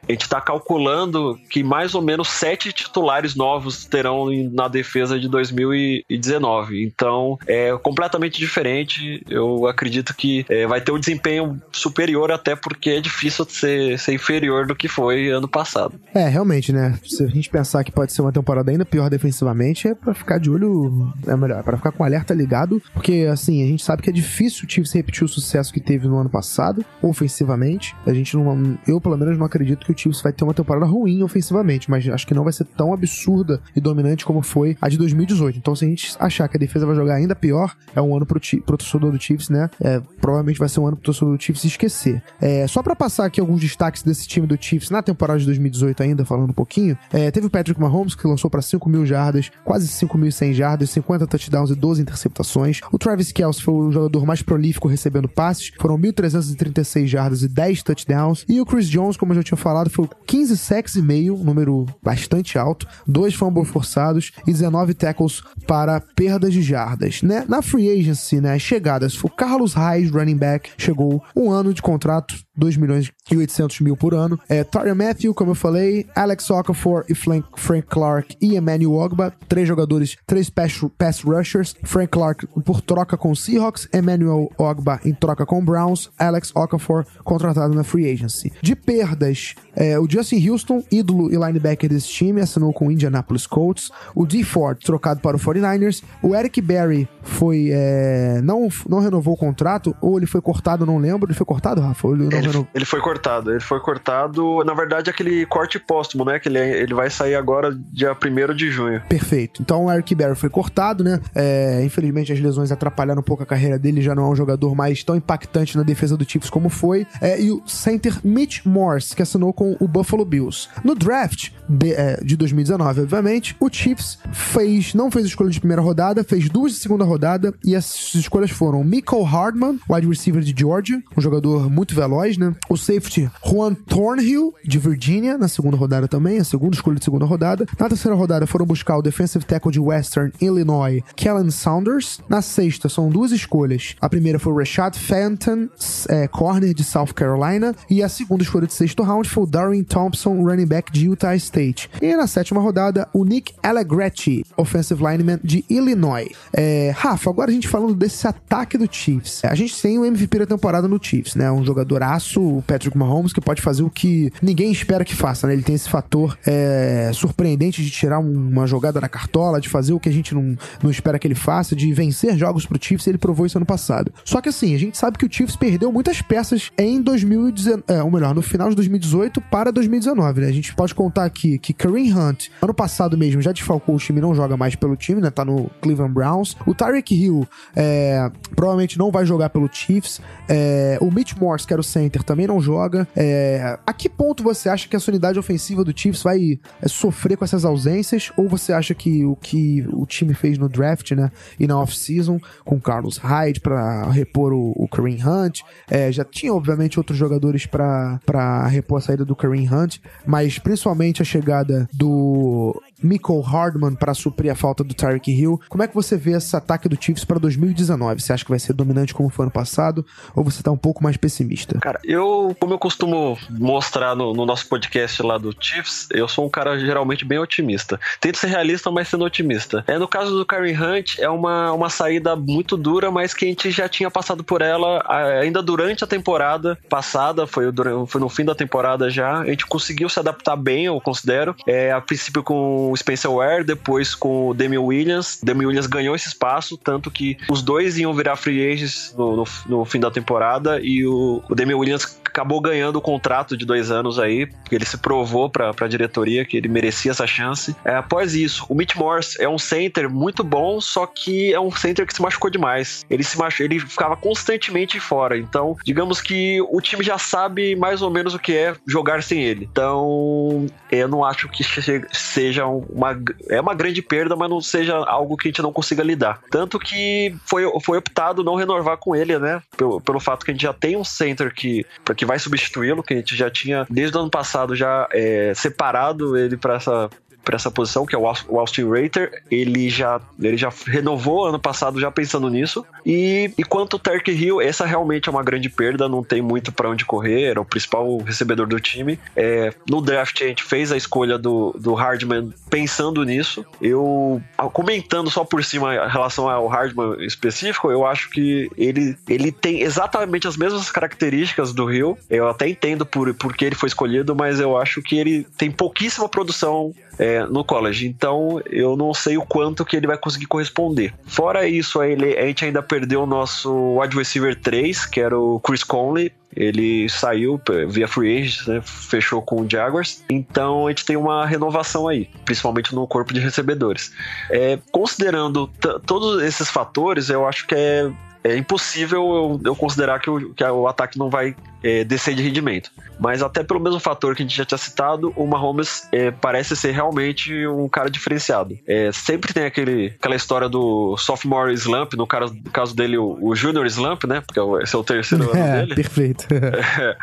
a 0.09 0.13
gente 0.13 0.23
está 0.23 0.41
calculando 0.41 1.39
que 1.51 1.63
mais 1.63 1.95
ou 1.95 2.03
menos 2.03 2.29
sete 2.29 2.73
titulares 2.73 3.35
novos 3.35 3.85
terão 3.85 4.27
na 4.53 4.69
defesa 4.69 5.19
de 5.19 5.29
2019. 5.29 6.85
Então 6.85 7.39
é 7.47 7.77
completamente 7.79 8.39
diferente. 8.39 9.25
Eu 9.29 9.67
acredito 9.67 10.15
que 10.15 10.47
é, 10.49 10.67
vai 10.67 10.81
ter 10.81 10.93
um 10.93 10.99
desempenho 10.99 11.61
superior, 11.73 12.31
até 12.31 12.55
porque 12.55 12.91
é 12.91 13.01
difícil 13.01 13.45
ser, 13.49 13.99
ser 13.99 14.15
inferior 14.15 14.67
do 14.67 14.77
que 14.77 14.89
foi 14.89 15.29
ano 15.29 15.46
passado. 15.49 15.95
É, 16.15 16.29
realmente, 16.29 16.73
né? 16.73 16.99
Se 17.05 17.25
a 17.25 17.27
gente 17.27 17.51
pensar 17.51 17.85
que 17.85 17.93
pode 17.93 18.13
ser 18.13 18.23
uma 18.23 18.33
temporada 18.33 18.71
ainda 18.71 18.85
pior 18.85 19.09
defensivamente, 19.11 19.89
é 19.89 19.95
para 19.95 20.15
ficar 20.15 20.39
de 20.39 20.51
olho. 20.51 21.13
É 21.27 21.37
melhor, 21.37 21.61
é 21.61 21.63
para 21.63 21.77
ficar 21.77 21.93
com 21.93 22.03
o 22.03 22.07
alerta 22.07 22.35
ligado, 22.35 22.81
porque 22.93 23.29
assim, 23.31 23.63
a 23.63 23.67
gente 23.67 23.85
sabe 23.85 24.03
que 24.03 24.11
é 24.11 24.13
difícil 24.13 24.67
o 24.67 24.71
Chiefs 24.71 24.93
repetir 24.93 25.25
o 25.25 25.29
sucesso 25.29 25.73
que 25.73 25.81
teve 25.81 26.07
no 26.09 26.19
ano 26.19 26.31
passado, 26.31 26.85
ofensivamente. 27.03 27.95
A 28.07 28.13
gente 28.13 28.37
não. 28.37 28.79
Eu, 28.87 29.01
pelo 29.01 29.17
menos, 29.17 29.39
não 29.39 29.47
acredito 29.47 29.87
que 29.87 29.93
o 29.93 29.99
Chiefs 29.99 30.23
vai 30.23 30.33
ter 30.33 30.45
uma 30.45 30.55
temporada 30.55 30.87
ruim 30.87 31.23
ofensivamente, 31.23 31.91
mas 31.91 32.09
acho 32.09 32.27
que 32.27 32.35
não 32.35 32.45
vai 32.45 32.53
ser 32.53 32.65
tão 32.65 32.93
absurda 32.93 33.61
e 33.75 33.81
dominante 33.81 34.25
como 34.25 34.43
foi 34.43 34.77
a 34.81 34.89
de 34.89 34.99
2018. 34.99 35.59
Então, 35.59 35.75
se 35.75 35.85
a 35.85 35.89
gente 35.89 36.17
achar 36.19 36.49
que 36.49 36.57
a 36.57 36.61
defesa 36.61 36.87
vai 36.87 36.95
jogar 36.95 37.15
ainda 37.15 37.35
pior, 37.35 37.75
é 37.95 38.01
um 38.01 38.17
ano 38.17 38.27
pro, 38.27 38.41
pro 38.65 38.77
torcedor 38.77 39.13
do 39.13 39.21
Chiefs, 39.21 39.49
né? 39.49 39.71
É, 39.81 40.01
provavelmente 40.21 40.59
vai 40.59 40.69
ser 40.69 40.81
um 40.81 40.87
ano 40.87 40.97
pro 40.97 41.05
torcedor 41.05 41.37
do 41.37 41.43
Chiefs 41.43 41.65
esquecer. 41.65 42.23
É, 42.41 42.67
só 42.67 42.83
para 42.83 42.95
passar 42.95 43.27
aqui 43.27 43.41
alguns 43.41 43.61
destaques 43.61 44.03
desse 44.03 44.27
time 44.27 44.47
do 44.47 44.57
Chiefs 44.61 44.91
na 44.91 45.03
temporada 45.03 45.36
de 45.41 45.47
2018 45.47 46.03
ainda, 46.03 46.25
falando 46.25 46.51
um 46.51 46.55
pouquinho, 46.55 46.97
é, 47.13 47.31
teve 47.31 47.47
o 47.47 47.51
Patrick 47.51 47.81
Mahomes, 47.81 48.15
que 48.15 48.27
lançou 48.27 48.51
para 48.51 48.63
5 48.63 48.89
mil 48.89 49.07
jardas, 49.07 49.51
quase 49.65 49.89
5.100 49.89 50.53
jardas, 50.53 50.91
50 50.91 51.27
touchdowns 51.27 51.71
e 51.71 51.75
12 51.75 52.03
interceptações. 52.03 52.81
O 52.93 52.99
Travis 52.99 53.33
Kelce 53.33 53.63
foi 53.63 53.75
o 53.75 53.91
jogador 53.91 54.27
mais 54.27 54.43
prolífico 54.43 54.89
recebendo 54.89 55.29
passes, 55.29 55.73
foram 55.81 55.99
1.336 55.99 57.07
jardas 57.07 57.43
e 57.43 57.49
10 57.49 57.83
touchdowns. 57.83 58.45
E 58.49 58.61
o 58.61 58.67
Chris 58.67 58.89
Jones, 58.89 59.17
como 59.17 59.33
eu 59.33 59.37
já 59.37 59.43
tinha 59.43 59.59
falado, 59.59 59.91
foi 59.91 60.09
15 60.27 60.57
sacks 60.57 60.95
e 60.97 61.03
meio, 61.03 61.35
um 61.35 61.45
número 61.45 61.87
bastante 62.03 62.59
alto, 62.59 62.87
dois 63.07 63.35
fumbles 63.35 63.69
forçados 63.69 64.33
e 64.47 64.53
19 64.53 64.95
tackles 64.95 65.43
para 65.67 66.01
perdas 66.01 66.53
de 66.53 66.63
jardas, 66.63 67.23
né? 67.23 67.45
Na 67.49 67.63
free 67.63 67.91
agency, 67.91 68.41
né, 68.41 68.59
chegadas, 68.59 69.15
foi 69.15 69.31
Carlos 69.31 69.75
Reis, 69.75 70.11
running 70.11 70.37
back, 70.37 70.71
chegou 70.77 71.23
um 71.35 71.51
ano 71.51 71.73
de 71.73 71.83
contrato, 71.83 72.35
2 72.57 72.77
milhões 72.77 73.13
e 73.31 73.37
800 73.37 73.81
mil 73.81 73.97
por 73.97 74.15
ano. 74.15 74.39
É, 74.49 74.65
Tyron 74.65 74.95
Matthew, 75.27 75.35
como 75.35 75.51
eu 75.51 75.55
falei, 75.55 76.07
Alex 76.15 76.51
Okafor 76.51 77.05
e 77.09 77.15
Frank, 77.15 77.47
Frank 77.57 77.87
Clark 77.89 78.37
e 78.41 78.57
Emmanuel 78.57 78.95
Ogba, 78.95 79.33
três 79.49 79.67
jogadores, 79.67 80.17
três 80.27 80.49
pass, 80.49 80.81
pass 80.97 81.23
rushers. 81.23 81.75
Frank 81.83 82.11
Clark 82.11 82.47
por 82.65 82.81
troca 82.81 83.17
com 83.17 83.35
Seahawks, 83.35 83.89
Emmanuel 83.93 84.51
Ogba 84.57 85.01
em 85.05 85.13
troca 85.13 85.45
com 85.45 85.65
Browns, 85.65 86.11
Alex 86.19 86.53
Okafor 86.55 87.05
contratado 87.25 87.75
na 87.75 87.83
free 87.83 88.11
agency. 88.11 88.53
De 88.63 88.77
perdas, 88.77 89.55
é, 89.75 89.99
o 89.99 90.09
Justin 90.09 90.49
Houston, 90.49 90.83
ídolo 90.91 91.31
e 91.31 91.37
linebacker 91.37 91.91
desse 91.91 92.09
time, 92.09 92.41
assinou 92.41 92.73
com 92.73 92.89
o 92.89 92.93
Indianapolis 92.93 93.47
Colts. 93.47 93.91
O 94.15 94.25
D. 94.25 94.43
Ford, 94.43 94.79
trocado 94.79 95.21
para 95.21 95.37
o 95.37 95.41
49ers. 95.41 96.03
O 96.23 96.35
Eric 96.35 96.61
Berry 96.61 97.09
foi. 97.23 97.71
É, 97.73 98.41
não, 98.43 98.69
não 98.89 99.01
renovou 99.01 99.35
o 99.35 99.37
contrato, 99.37 99.95
ou 100.01 100.17
ele 100.17 100.27
foi 100.27 100.41
cortado, 100.41 100.87
não 100.87 100.99
lembro. 100.99 101.29
Ele 101.29 101.37
foi 101.37 101.45
cortado, 101.45 101.81
Rafa? 101.81 102.09
Ele, 102.09 102.35
ele, 102.35 102.67
ele, 102.75 102.85
foi 102.85 103.01
cortado. 103.01 103.51
Ele 103.51 103.61
foi 103.61 103.81
cortado, 103.81 104.65
na 104.65 104.73
verdade, 104.73 105.11
aquele 105.17 105.47
corte 105.47 105.79
póstumo, 105.79 106.25
né? 106.25 106.39
Que 106.39 106.49
ele, 106.49 106.59
ele 106.59 106.95
vai 106.95 107.09
sair 107.09 107.35
agora 107.35 107.77
dia 107.93 108.13
1 108.13 108.55
de 108.55 108.71
junho. 108.71 109.03
Perfeito. 109.09 109.63
Então 109.63 109.87
o 109.87 109.93
Eric 109.93 110.15
Berry 110.15 110.37
foi 110.37 110.51
cortado, 110.51 111.03
né? 111.03 111.21
É, 111.35 111.83
infelizmente 111.85 112.33
as 112.33 112.39
lesões 112.39 112.71
atrapalharam 112.71 113.21
um 113.21 113.25
pouco 113.25 113.43
a 113.43 113.47
carreira 113.47 113.79
dele, 113.79 114.03
já 114.03 114.15
não 114.15 114.27
é 114.27 114.29
um 114.29 114.37
jogador 114.37 114.75
mais 114.75 115.03
tão 115.03 115.17
impactante 115.17 115.77
na 115.77 115.83
defesa 115.83 116.17
do 116.17 116.29
Chiefs 116.29 116.51
como 116.51 116.69
foi. 116.69 117.07
É, 117.21 117.41
e 117.41 117.51
o 117.51 117.63
center 117.67 118.19
Mitch 118.23 118.65
Morse, 118.65 119.17
que 119.17 119.23
assinou 119.23 119.53
com 119.53 119.77
o 119.81 119.89
Buffalo 119.89 120.25
Bills. 120.25 120.69
No 120.85 120.95
draft 120.95 121.51
de, 121.69 121.93
é, 121.93 122.21
de 122.23 122.37
2019, 122.37 123.03
obviamente, 123.03 123.57
o 123.59 123.69
Chiefs 123.71 124.19
fez, 124.33 124.95
não 124.95 125.11
fez 125.11 125.27
escolha 125.27 125.51
de 125.51 125.59
primeira 125.59 125.83
rodada, 125.83 126.23
fez 126.23 126.49
duas 126.49 126.73
de 126.73 126.79
segunda 126.79 127.05
rodada 127.05 127.55
e 127.65 127.75
as 127.75 128.15
escolhas 128.15 128.51
foram 128.51 128.85
Michael 128.85 129.23
Hardman, 129.23 129.79
wide 129.89 130.07
receiver 130.07 130.43
de 130.43 130.55
Georgia, 130.57 131.03
um 131.17 131.21
jogador 131.21 131.71
muito 131.71 131.95
veloz, 131.95 132.37
né? 132.37 132.55
O 132.69 132.77
safety 132.77 133.31
Juan 133.45 133.75
Thornhill, 133.75 134.55
de 134.65 134.79
Virginia 134.79 135.06
Virginia 135.07 135.39
na 135.39 135.47
segunda 135.47 135.77
rodada 135.77 136.09
também, 136.09 136.39
a 136.39 136.45
segunda 136.45 136.75
escolha 136.75 136.99
de 136.99 137.05
segunda 137.05 137.25
rodada. 137.25 137.65
Na 137.79 137.89
terceira 137.89 138.17
rodada 138.17 138.45
foram 138.45 138.67
buscar 138.67 138.97
o 138.97 139.03
defensive 139.03 139.45
tackle 139.45 139.71
de 139.71 139.79
Western 139.79 140.33
Illinois, 140.41 141.01
Kellen 141.15 141.49
Saunders. 141.49 142.19
Na 142.29 142.43
sexta 142.43 142.89
são 142.89 143.09
duas 143.09 143.31
escolhas. 143.31 143.95
A 144.01 144.09
primeira 144.09 144.41
foi 144.41 144.53
o 144.53 144.59
Rashad 144.59 144.97
Fenton, 144.97 145.69
é, 146.09 146.27
corner 146.27 146.75
de 146.75 146.83
South 146.83 147.15
Carolina, 147.15 147.73
e 147.89 148.03
a 148.03 148.09
segunda 148.09 148.43
escolha 148.43 148.67
de 148.67 148.75
sexto 148.75 149.05
round 149.05 149.29
foi 149.29 149.45
o 149.45 149.47
Darren 149.47 149.85
Thompson, 149.85 150.43
running 150.43 150.67
back 150.67 150.91
de 150.91 151.07
Utah 151.07 151.37
State. 151.37 151.89
E 152.03 152.17
na 152.17 152.27
sétima 152.27 152.61
rodada, 152.61 153.09
o 153.13 153.25
Nick 153.25 153.55
Allegretti, 153.63 154.45
offensive 154.57 155.01
lineman 155.01 155.39
de 155.45 155.65
Illinois. 155.71 156.31
É, 156.53 156.93
Rafa, 156.97 157.31
agora 157.31 157.53
a 157.53 157.55
gente 157.55 157.69
falando 157.69 157.95
desse 157.95 158.27
ataque 158.27 158.77
do 158.77 158.89
Chiefs. 158.91 159.45
A 159.45 159.55
gente 159.55 159.81
tem 159.81 160.01
o 160.01 160.05
MVP 160.05 160.41
da 160.41 160.47
temporada 160.47 160.89
no 160.89 160.99
Chiefs, 161.01 161.37
né? 161.37 161.49
Um 161.53 161.65
jogador 161.65 162.03
aço, 162.03 162.41
o 162.41 162.63
Patrick 162.63 162.99
Mahomes, 162.99 163.33
que 163.33 163.41
pode 163.41 163.63
fazer 163.63 163.85
o 163.85 163.91
que 163.91 164.33
ninguém 164.43 164.73
espera 164.73 164.96
que 165.05 165.15
faça, 165.15 165.47
né? 165.47 165.53
Ele 165.53 165.63
tem 165.63 165.75
esse 165.75 165.89
fator 165.89 166.39
é, 166.47 167.11
surpreendente 167.13 167.83
de 167.83 167.91
tirar 167.91 168.19
uma 168.19 168.67
jogada 168.67 169.01
na 169.01 169.09
cartola, 169.09 169.61
de 169.61 169.69
fazer 169.69 169.93
o 169.93 170.01
que 170.01 170.09
a 170.09 170.13
gente 170.13 170.35
não, 170.35 170.57
não 170.83 170.91
espera 170.91 171.19
que 171.19 171.27
ele 171.27 171.35
faça, 171.35 171.75
de 171.75 171.93
vencer 171.93 172.37
jogos 172.37 172.67
pro 172.67 172.79
Chiefs, 172.81 173.07
ele 173.07 173.19
provou 173.19 173.47
isso 173.47 173.59
ano 173.59 173.67
passado. 173.67 174.13
Só 174.25 174.41
que 174.41 174.49
assim, 174.49 174.75
a 174.75 174.79
gente 174.79 174.97
sabe 174.97 175.19
que 175.19 175.27
o 175.27 175.33
Chiefs 175.33 175.57
perdeu 175.57 175.93
muitas 175.93 176.21
peças 176.23 176.71
em 176.79 177.01
2019, 177.01 177.85
é, 177.89 178.03
ou 178.03 178.11
melhor, 178.11 178.35
no 178.35 178.43
final 178.43 178.69
de 178.69 178.77
2018 178.77 179.41
para 179.41 179.71
2019, 179.71 180.41
né? 180.41 180.49
A 180.49 180.53
gente 180.53 180.75
pode 180.75 180.95
contar 180.95 181.25
aqui 181.25 181.59
que 181.59 181.73
Kareem 181.73 182.13
Hunt, 182.13 182.49
ano 182.61 182.75
passado 182.75 183.17
mesmo, 183.17 183.41
já 183.41 183.53
desfalcou 183.53 183.95
o 183.95 183.99
time, 183.99 184.21
não 184.21 184.35
joga 184.35 184.57
mais 184.57 184.75
pelo 184.75 184.97
time, 184.97 185.21
né? 185.21 185.31
Tá 185.31 185.45
no 185.45 185.71
Cleveland 185.81 186.13
Browns. 186.13 186.57
O 186.67 186.75
Tyreek 186.75 187.15
Hill 187.15 187.47
é, 187.75 188.31
provavelmente 188.55 188.99
não 188.99 189.11
vai 189.11 189.25
jogar 189.25 189.51
pelo 189.51 189.69
Chiefs. 189.73 190.21
É, 190.49 190.99
o 191.01 191.11
Mitch 191.11 191.35
Morse, 191.35 191.67
que 191.67 191.73
era 191.73 191.81
o 191.81 191.85
center, 191.85 192.23
também 192.23 192.47
não 192.47 192.61
joga. 192.61 193.07
É, 193.17 193.79
a 193.87 193.93
que 193.93 194.09
ponto 194.09 194.43
você 194.43 194.69
acha 194.69 194.86
que 194.89 194.97
essa 194.97 195.11
unidade 195.11 195.39
ofensiva 195.39 195.85
do 195.85 195.99
Chiefs 195.99 196.23
vai 196.23 196.59
é, 196.81 196.89
sofrer 196.89 197.37
com 197.37 197.45
essas 197.45 197.65
ausências? 197.65 198.33
Ou 198.37 198.49
você 198.49 198.73
acha 198.73 198.95
que 198.95 199.25
o 199.25 199.37
que 199.37 199.87
o 199.93 200.07
time 200.07 200.35
fez 200.35 200.59
no 200.59 200.69
draft, 200.69 201.13
né? 201.13 201.31
E 201.59 201.67
na 201.67 201.79
off-season, 201.79 202.39
com 202.65 202.81
Carlos 202.81 203.19
Hyde 203.19 203.61
para 203.61 204.05
repor 204.11 204.53
o, 204.53 204.73
o 204.77 204.89
Kareem 204.89 205.27
Hunt, 205.27 205.61
é, 205.91 206.11
já 206.11 206.25
tinha, 206.25 206.53
obviamente, 206.53 206.99
outros 206.99 207.19
jogadores 207.19 207.67
para 207.67 208.67
repor 208.69 208.99
a 208.99 209.01
saída 209.01 209.25
do 209.25 209.37
Kareem 209.37 209.73
Hunt, 209.73 209.99
mas 210.27 210.59
principalmente 210.59 211.23
a 211.23 211.25
chegada 211.25 211.89
do 211.93 212.81
Michael 213.03 213.41
Hardman 213.41 213.95
para 213.95 214.15
suprir 214.15 214.51
a 214.51 214.55
falta 214.55 214.83
do 214.83 214.95
Tyreek 214.95 215.31
Hill. 215.31 215.61
Como 215.69 215.83
é 215.83 215.89
que 215.89 215.95
você 215.95 216.17
vê 216.17 216.33
esse 216.33 216.55
ataque 216.57 216.89
do 216.89 216.97
Chiefs 217.01 217.25
para 217.25 217.39
2019? 217.39 218.21
Você 218.21 218.33
acha 218.33 218.45
que 218.45 218.51
vai 218.51 218.59
ser 218.59 218.73
dominante 218.73 219.15
como 219.15 219.29
foi 219.29 219.45
ano 219.45 219.53
passado? 219.53 220.05
Ou 220.35 220.45
você 220.45 220.63
tá 220.63 220.71
um 220.71 220.77
pouco 220.77 221.03
mais 221.03 221.17
pessimista? 221.17 221.79
Cara, 221.81 222.01
eu, 222.05 222.57
como 222.59 222.75
eu 222.75 222.79
costumo 222.79 223.39
mostrar 223.51 224.15
no, 224.15 224.33
no 224.33 224.47
nosso 224.47 224.69
podcast 224.69 224.76
lá 225.23 225.39
do 225.39 225.55
Chiefs, 225.59 226.09
eu 226.13 226.29
sou 226.29 226.47
um 226.47 226.49
cara 226.49 226.79
geralmente 226.79 227.25
bem 227.25 227.39
otimista. 227.39 227.99
Tento 228.21 228.39
ser 228.39 228.49
realista, 228.49 228.91
mas 228.91 229.09
sendo 229.09 229.25
otimista. 229.25 229.85
É, 229.87 229.99
no 229.99 230.09
caso 230.09 230.37
do 230.37 230.45
Karen 230.45 230.77
Hunt, 230.77 231.19
é 231.19 231.29
uma, 231.29 231.73
uma 231.73 231.89
saída 231.89 232.37
muito 232.37 232.77
dura, 232.77 233.11
mas 233.11 233.35
que 233.35 233.45
a 233.45 233.49
gente 233.49 233.71
já 233.71 233.89
tinha 233.89 234.11
passado 234.11 234.45
por 234.45 234.63
ela 234.63 235.05
ainda 235.41 235.63
durante 235.63 236.05
a 236.05 236.07
temporada 236.07 236.79
passada, 236.89 237.47
foi, 237.47 237.65
foi 238.07 238.21
no 238.21 238.29
fim 238.29 238.45
da 238.45 238.55
temporada 238.55 239.11
já. 239.11 239.41
A 239.41 239.47
gente 239.47 239.67
conseguiu 239.67 240.09
se 240.09 240.19
adaptar 240.19 240.57
bem, 240.57 240.87
eu 240.87 241.01
considero. 241.01 241.55
É, 241.67 241.93
a 241.93 242.01
princípio 242.01 242.43
com 242.43 242.91
o 242.91 242.97
Spencer 242.97 243.31
Ware, 243.31 243.65
depois 243.65 244.15
com 244.15 244.49
o 244.49 244.55
Demi 244.55 244.79
Williams. 244.79 245.39
Demi 245.43 245.67
Williams 245.67 245.87
ganhou 245.87 246.15
esse 246.15 246.29
espaço, 246.29 246.77
tanto 246.77 247.11
que 247.11 247.37
os 247.49 247.63
dois 247.63 247.99
iam 247.99 248.15
virar 248.15 248.37
free 248.37 248.73
agents 248.73 249.15
no, 249.17 249.37
no, 249.37 249.45
no 249.67 249.85
fim 249.85 250.01
da 250.01 250.11
temporada 250.11 250.81
e 250.81 251.07
o, 251.07 251.43
o 251.49 251.55
Demi 251.55 251.75
Williams 251.75 252.21
acabou 252.37 252.61
ganhando 252.61 252.97
o 252.97 253.01
contrato 253.01 253.57
de 253.57 253.65
dois 253.65 253.91
anos 253.91 254.19
aí, 254.19 254.47
porque 254.47 254.75
ele 254.75 254.85
se 254.85 254.99
provou 254.99 255.49
para 255.49 255.73
a 255.79 255.89
diretoria 255.89 256.45
que 256.45 256.57
ele 256.57 256.69
merecia 256.69 257.11
essa 257.11 257.27
chance. 257.27 257.75
É, 257.83 257.95
após 257.95 258.35
isso, 258.35 258.67
o 258.69 258.75
Mitch 258.75 258.95
Morse 258.95 259.41
é 259.41 259.49
um 259.49 259.59
center 259.59 260.11
muito 260.11 260.45
bom, 260.45 260.79
só 260.81 261.07
que 261.07 261.55
é 261.55 261.59
um 261.59 261.71
center 261.71 262.07
que 262.07 262.13
se 262.13 262.21
machucou 262.21 262.51
demais. 262.51 263.07
Ele 263.09 263.23
se 263.23 263.39
machu... 263.39 263.63
ele 263.63 263.81
ficava 263.81 264.17
constantemente 264.17 265.01
fora. 265.01 265.39
Então, 265.39 265.77
digamos 265.83 266.21
que 266.21 266.61
o 266.71 266.81
time 266.81 267.03
já 267.03 267.17
sabe 267.17 267.75
mais 267.75 268.03
ou 268.03 268.11
menos 268.11 268.35
o 268.35 268.39
que 268.39 268.53
é 268.53 268.75
jogar 268.87 269.23
sem 269.23 269.43
ele. 269.43 269.67
Então, 269.71 270.67
eu 270.91 271.09
não 271.09 271.25
acho 271.25 271.49
que 271.49 271.65
seja 272.13 272.67
uma 272.67 273.17
é 273.49 273.61
uma 273.61 273.75
grande 273.75 274.03
perda, 274.03 274.37
mas 274.37 274.51
não 274.51 274.61
seja 274.61 274.97
algo 274.97 275.37
que 275.37 275.49
a 275.49 275.51
gente 275.51 275.63
não 275.63 275.73
consiga 275.73 276.03
lidar. 276.03 276.41
Tanto 276.51 276.79
que 276.79 277.35
foi, 277.47 277.65
foi 277.81 277.99
optado 277.99 278.45
não 278.45 278.57
renovar 278.57 278.99
com 278.99 279.17
ele, 279.17 279.39
né? 279.39 279.63
Pelo, 279.77 280.01
pelo 280.01 280.21
fato 280.21 280.45
que 280.45 280.51
a 280.51 280.55
gente 280.55 280.63
já 280.63 280.73
tem 280.73 280.97
um 280.97 281.05
center 281.05 281.55
que, 281.55 281.87
que 282.17 282.26
vai 282.27 282.39
substituí-lo, 282.39 283.03
que 283.03 283.15
a 283.15 283.17
gente 283.17 283.37
já 283.37 283.51
tinha 283.51 283.87
desde 283.89 284.17
o 284.17 284.21
ano 284.21 284.31
passado 284.31 284.75
já 284.75 285.09
é, 285.13 285.53
separado 285.55 286.37
ele 286.37 286.57
para 286.57 286.75
essa 286.75 287.09
para 287.47 287.55
essa 287.55 287.71
posição, 287.71 288.05
que 288.05 288.15
é 288.15 288.19
o 288.19 288.27
Austin 288.27 288.91
Rater. 288.91 289.45
Ele 289.49 289.89
já, 289.89 290.21
ele 290.43 290.57
já 290.57 290.73
renovou 290.85 291.47
ano 291.47 291.61
passado 291.61 292.01
já 292.01 292.11
pensando 292.11 292.51
nisso. 292.51 292.85
E, 293.07 293.53
e 293.57 293.63
quanto 293.63 293.95
o 293.95 293.99
Turk 294.01 294.29
Hill, 294.29 294.61
essa 294.61 294.85
realmente 294.85 295.29
é 295.29 295.33
uma 295.33 295.45
grande 295.45 295.71
perda, 295.71 296.09
não 296.09 296.25
tem 296.25 296.43
muito 296.43 296.73
para 296.73 296.91
onde 296.91 297.05
correr, 297.05 297.45
era 297.45 297.61
o 297.61 297.65
principal 297.65 298.19
recebedor 298.19 298.67
do 298.67 298.81
time. 298.81 299.17
É, 299.37 299.73
no 299.89 300.03
draft 300.03 300.43
a 300.43 300.47
gente 300.49 300.65
fez 300.65 300.91
a 300.91 300.97
escolha 300.97 301.39
do, 301.39 301.73
do 301.79 301.95
Hardman 301.95 302.53
pensando 302.69 303.23
nisso. 303.23 303.65
Eu, 303.81 304.43
comentando 304.73 305.31
só 305.31 305.45
por 305.45 305.63
cima 305.63 305.95
em 305.95 306.11
relação 306.11 306.51
ao 306.51 306.67
Hardman 306.67 307.25
específico, 307.25 307.93
eu 307.93 308.05
acho 308.05 308.29
que 308.31 308.69
ele, 308.77 309.17
ele 309.29 309.53
tem 309.53 309.83
exatamente 309.83 310.49
as 310.49 310.57
mesmas 310.57 310.91
características 310.91 311.73
do 311.73 311.93
Hill. 311.93 312.19
Eu 312.29 312.49
até 312.49 312.69
entendo 312.69 313.07
por, 313.07 313.33
por 313.35 313.55
que 313.55 313.65
ele 313.65 313.77
foi 313.77 313.87
escolhido, 313.87 314.35
mas 314.35 314.59
eu 314.59 314.77
acho 314.77 315.01
que 315.01 315.17
ele 315.17 315.47
tem 315.57 315.71
pouquíssima 315.71 316.29
produção 316.29 316.93
é, 317.19 317.45
no 317.47 317.65
college. 317.65 318.07
Então 318.07 318.61
eu 318.67 318.97
não 318.97 319.13
sei 319.13 319.37
o 319.37 319.43
quanto 319.43 319.85
que 319.85 319.97
ele 319.97 320.07
vai 320.07 320.19
conseguir 320.19 320.47
corresponder. 320.47 321.15
Fora 321.27 321.69
isso, 321.69 322.01
a 322.01 322.07
gente 322.09 322.65
ainda 322.65 322.83
perdeu 322.83 323.23
o 323.23 323.27
nosso 323.27 323.99
wide 323.99 324.17
receiver 324.17 324.59
3, 324.61 325.07
que 325.07 325.21
era 325.21 325.39
o 325.39 325.61
Chris 325.61 325.83
Conley. 325.83 326.33
Ele 326.55 327.07
saiu 327.11 327.61
via 327.89 328.09
free 328.09 328.39
agent, 328.39 328.67
né, 328.67 328.81
fechou 328.83 329.43
com 329.43 329.61
o 329.61 329.71
Jaguars. 329.71 330.25
Então 330.31 330.87
a 330.87 330.91
gente 330.91 331.05
tem 331.05 331.17
uma 331.17 331.45
renovação 331.45 332.09
aí, 332.09 332.31
principalmente 332.47 332.95
no 332.95 333.07
corpo 333.07 333.35
de 333.35 333.41
recebedores. 333.41 334.13
É, 334.51 334.79
considerando 334.91 335.71
todos 336.07 336.43
esses 336.43 336.71
fatores, 336.71 337.29
eu 337.29 337.47
acho 337.47 337.67
que 337.67 337.75
é 337.75 338.11
é 338.47 338.57
impossível 338.57 339.21
eu, 339.35 339.61
eu 339.65 339.77
considerar 339.77 340.21
que 340.21 340.31
o, 340.31 340.55
que 340.55 340.63
o 340.63 340.87
ataque 340.87 341.19
não 341.19 341.29
vai 341.29 341.57
é, 341.87 342.03
descer 342.03 342.35
de 342.35 342.43
rendimento. 342.43 342.91
Mas 343.19 343.43
até 343.43 343.63
pelo 343.63 343.79
mesmo 343.79 344.01
fator 344.01 344.35
que 344.35 344.43
a 344.43 344.45
gente 344.45 344.57
já 344.57 344.65
tinha 344.65 344.77
citado, 344.77 345.33
o 345.37 345.47
Mahomes 345.47 346.09
é, 346.11 346.33
parece 346.33 346.75
ser 346.75 346.91
realmente 346.91 347.67
um 347.67 347.89
cara 347.89 348.11
diferenciado. 348.11 348.77
É, 348.87 349.13
sempre 349.13 349.55
tem 349.55 349.65
aquele, 349.65 350.15
aquela 350.19 350.35
história 350.35 350.69
do 350.69 351.17
sophomore 351.17 351.73
slump, 351.75 352.15
no 352.15 352.27
caso, 352.27 352.53
no 352.53 352.71
caso 352.71 352.95
dele 352.95 353.17
o, 353.17 353.39
o 353.41 353.55
junior 353.55 353.87
slump, 353.87 354.25
né? 354.25 354.43
Porque 354.45 354.61
esse 354.83 354.97
é 354.97 354.99
o 354.99 355.05
terceiro 355.05 355.45
ano 355.55 355.61
é, 355.61 355.81
dele. 355.81 355.95
Perfeito. 355.95 356.47
É, 356.97 357.17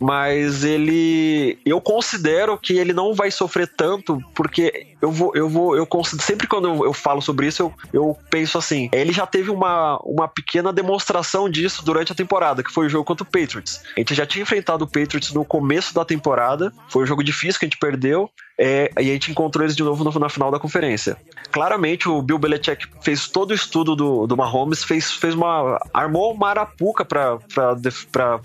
mas 0.00 0.64
ele... 0.64 1.58
Eu 1.64 1.80
considero 1.80 2.58
que 2.58 2.76
ele 2.76 2.92
não 2.92 3.14
vai 3.14 3.30
sofrer 3.30 3.68
tanto, 3.68 4.18
porque 4.34 4.88
eu 5.00 5.10
vou... 5.10 5.32
Eu 5.34 5.48
vou 5.48 5.76
eu 5.76 5.86
considero, 5.86 6.26
sempre 6.26 6.46
quando 6.46 6.68
eu, 6.68 6.84
eu 6.84 6.92
falo 6.92 7.22
sobre 7.22 7.46
isso, 7.46 7.62
eu, 7.62 7.74
eu 7.92 8.18
penso 8.30 8.58
assim, 8.58 8.88
ele 8.92 9.12
já 9.12 9.26
teve 9.26 9.50
uma, 9.50 9.98
uma 10.04 10.26
pequena 10.28 10.72
demonstração 10.72 11.48
disso 11.48 11.84
durante 11.84 12.12
a 12.12 12.14
temporada, 12.14 12.62
que 12.62 12.72
foi 12.72 12.86
o 12.86 12.88
jogo 12.88 13.04
contra 13.04 13.22
o 13.22 13.26
Patriots. 13.26 13.80
A 14.02 14.04
gente 14.04 14.16
já 14.16 14.26
tinha 14.26 14.42
enfrentado 14.42 14.84
o 14.84 14.86
Patriots 14.88 15.32
no 15.32 15.44
começo 15.44 15.94
da 15.94 16.04
temporada, 16.04 16.72
foi 16.88 17.04
um 17.04 17.06
jogo 17.06 17.22
difícil 17.22 17.60
que 17.60 17.66
a 17.66 17.68
gente 17.68 17.78
perdeu, 17.78 18.28
é, 18.64 18.92
e 18.96 19.10
a 19.10 19.12
gente 19.12 19.28
encontrou 19.28 19.64
eles 19.64 19.74
de 19.74 19.82
novo 19.82 20.04
no, 20.04 20.20
na 20.20 20.28
final 20.28 20.48
da 20.48 20.56
conferência. 20.56 21.16
Claramente, 21.50 22.08
o 22.08 22.22
Bill 22.22 22.38
Belichick 22.38 22.86
fez 23.02 23.26
todo 23.26 23.50
o 23.50 23.54
estudo 23.54 23.96
do, 23.96 24.24
do 24.24 24.36
Mahomes, 24.36 24.84
fez, 24.84 25.10
fez 25.10 25.34
uma. 25.34 25.80
armou 25.92 26.32
uma 26.32 26.50
arapuca 26.50 27.04
para 27.04 27.40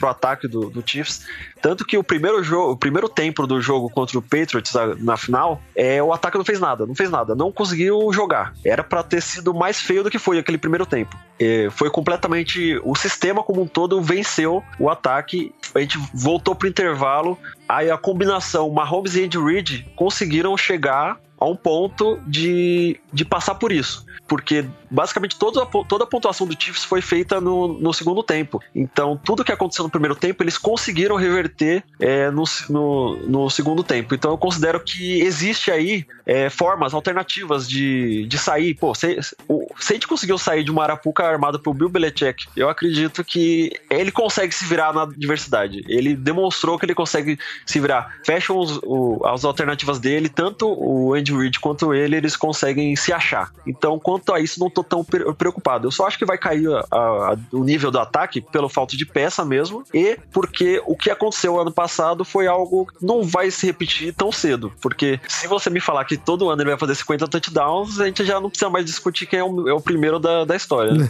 o 0.02 0.08
ataque 0.08 0.48
do, 0.48 0.72
do 0.72 0.84
Chiefs. 0.84 1.24
Tanto 1.62 1.86
que 1.86 2.00
o 2.00 2.04
primeiro 2.04 2.44
jogo, 2.44 2.72
o 2.72 2.78
primeiro 2.78 3.08
tempo 3.08 3.46
do 3.46 3.62
jogo 3.62 3.92
contra 3.92 4.18
o 4.18 4.22
Patriots 4.22 4.74
na, 4.74 4.96
na 4.96 5.18
final, 5.18 5.62
é, 5.76 6.02
o 6.02 6.12
ataque 6.12 6.38
não 6.38 6.46
fez 6.46 6.60
nada, 6.60 6.88
não 6.88 6.96
fez 6.96 7.12
nada, 7.12 7.36
não 7.36 7.52
conseguiu 7.52 8.12
jogar. 8.12 8.56
Era 8.66 8.84
para 8.84 9.04
ter 9.04 9.22
sido 9.22 9.54
mais 9.54 9.80
feio 9.80 10.04
do 10.04 10.10
que 10.10 10.18
foi 10.18 10.40
aquele 10.40 10.58
primeiro 10.58 10.86
tempo. 10.86 11.16
É, 11.40 11.70
foi 11.70 11.92
completamente. 11.92 12.82
O 12.84 12.96
sistema 12.96 13.44
como 13.44 13.62
um 13.62 13.68
todo 13.68 14.02
venceu 14.02 14.64
o 14.80 14.90
ataque. 14.90 15.54
A 15.76 15.80
gente 15.80 16.00
voltou 16.12 16.56
pro 16.56 16.68
intervalo. 16.68 17.38
Aí 17.68 17.92
a 17.92 17.98
combinação 17.98 18.70
Mahomes 18.70 19.16
e 19.16 19.24
Andy 19.24 19.38
Reid 19.38 19.86
conseguiram 19.96 20.56
chegar 20.56 21.20
a 21.39 21.46
um 21.46 21.56
ponto 21.56 22.20
de, 22.25 23.00
de 23.13 23.24
passar 23.24 23.56
por 23.56 23.72
isso. 23.72 24.06
Porque 24.27 24.65
basicamente 24.89 25.38
toda 25.38 25.63
a, 25.63 25.65
toda 25.65 26.03
a 26.03 26.08
pontuação 26.08 26.48
do 26.48 26.56
Chiefs 26.62 26.84
foi 26.84 27.01
feita 27.01 27.39
no, 27.39 27.79
no 27.79 27.94
segundo 27.94 28.22
tempo. 28.24 28.62
Então, 28.75 29.20
tudo 29.24 29.44
que 29.44 29.51
aconteceu 29.51 29.84
no 29.84 29.89
primeiro 29.89 30.15
tempo, 30.15 30.44
eles 30.44 30.58
conseguiram 30.58 31.15
reverter 31.15 31.84
é, 32.00 32.29
no, 32.32 32.44
no, 32.70 33.15
no, 33.27 33.50
segundo 33.50 33.84
tempo. 33.84 34.13
Então, 34.13 34.32
eu 34.32 34.38
considero 34.38 34.79
que 34.79 35.22
existe 35.22 35.72
aí 35.72 36.06
é, 36.25 36.50
formas 36.50 36.94
alternativas 36.94 37.70
de, 37.70 38.25
de 38.27 38.38
sair. 38.38 38.74
Pô, 38.74 38.94
se, 38.94 39.20
o, 39.48 39.67
se 39.79 39.94
a 39.94 39.96
gente 39.96 40.08
conseguiu 40.08 40.38
sair 40.38 40.63
de 40.63 40.72
uma 40.72 40.84
arapuca 40.84 41.24
armada 41.24 41.58
pelo 41.60 41.75
Bill 41.75 41.89
Belichick, 41.89 42.48
eu 42.56 42.70
acredito 42.70 43.24
que 43.24 43.72
ele 43.89 44.12
consegue 44.12 44.53
se 44.53 44.65
virar 44.65 44.94
na 44.94 45.06
diversidade. 45.06 45.84
Ele 45.88 46.15
demonstrou 46.15 46.77
que 46.77 46.86
ele 46.86 46.96
consegue 46.96 47.38
se 47.65 47.79
virar. 47.79 48.17
Fecham 48.25 48.58
os, 48.58 48.77
o, 48.84 49.22
as 49.25 49.46
alternativas 49.46 50.00
dele, 50.00 50.27
tanto 50.27 50.67
o 50.67 51.13
Andy 51.13 51.26
Reid 51.34 51.60
quanto 51.60 51.93
ele, 51.93 52.15
eles 52.15 52.36
conseguem 52.36 52.96
se 52.96 53.12
achar. 53.12 53.51
Então, 53.65 54.00
quanto 54.00 54.34
a 54.34 54.39
isso, 54.39 54.60
não 54.60 54.69
tô 54.69 54.84
tão 54.84 55.03
preocupado. 55.03 55.88
Eu 55.88 55.91
só 55.91 56.07
acho 56.07 56.17
que 56.17 56.25
vai 56.25 56.38
cair 56.38 56.67
a, 56.69 56.86
a, 56.91 57.38
o 57.51 57.63
nível 57.63 57.91
do 57.91 58.00
ataque 58.00 58.41
pelo 58.41 58.69
falta 58.69 58.96
de 58.96 59.05
peça 59.05 59.43
mesmo 59.43 59.84
e 59.93 60.17
porque 60.31 60.81
o 60.86 60.96
que 60.96 61.10
aconteceu 61.10 61.60
ano 61.60 61.72
passado 61.72 62.24
foi 62.24 62.48
algo 62.48 62.86
que 62.86 63.05
não 63.05 63.24
vai 63.24 63.51
se 63.51 63.65
repetir 63.65 64.13
tão 64.13 64.31
cedo. 64.31 64.72
Porque 64.81 65.19
se 65.27 65.48
você 65.48 65.69
me 65.69 65.79
falar 65.79 66.05
que 66.05 66.17
todo 66.17 66.50
ano 66.50 66.62
ele 66.62 66.69
vai 66.69 66.79
fazer 66.79 66.96
50 66.96 67.27
touchdowns, 67.27 68.00
a 68.00 68.05
gente 68.05 68.25
já 68.25 68.39
não 68.39 68.50
precisa 68.50 68.69
mais 68.69 68.86
discutir 68.86 69.25
quem 69.25 69.39
é 69.39 69.43
o, 69.43 69.67
é 69.67 69.74
o 69.74 69.81
primeiro 69.81 70.19
da, 70.19 70.46
da 70.46 70.55
história. 70.55 70.93
Né? 70.93 71.10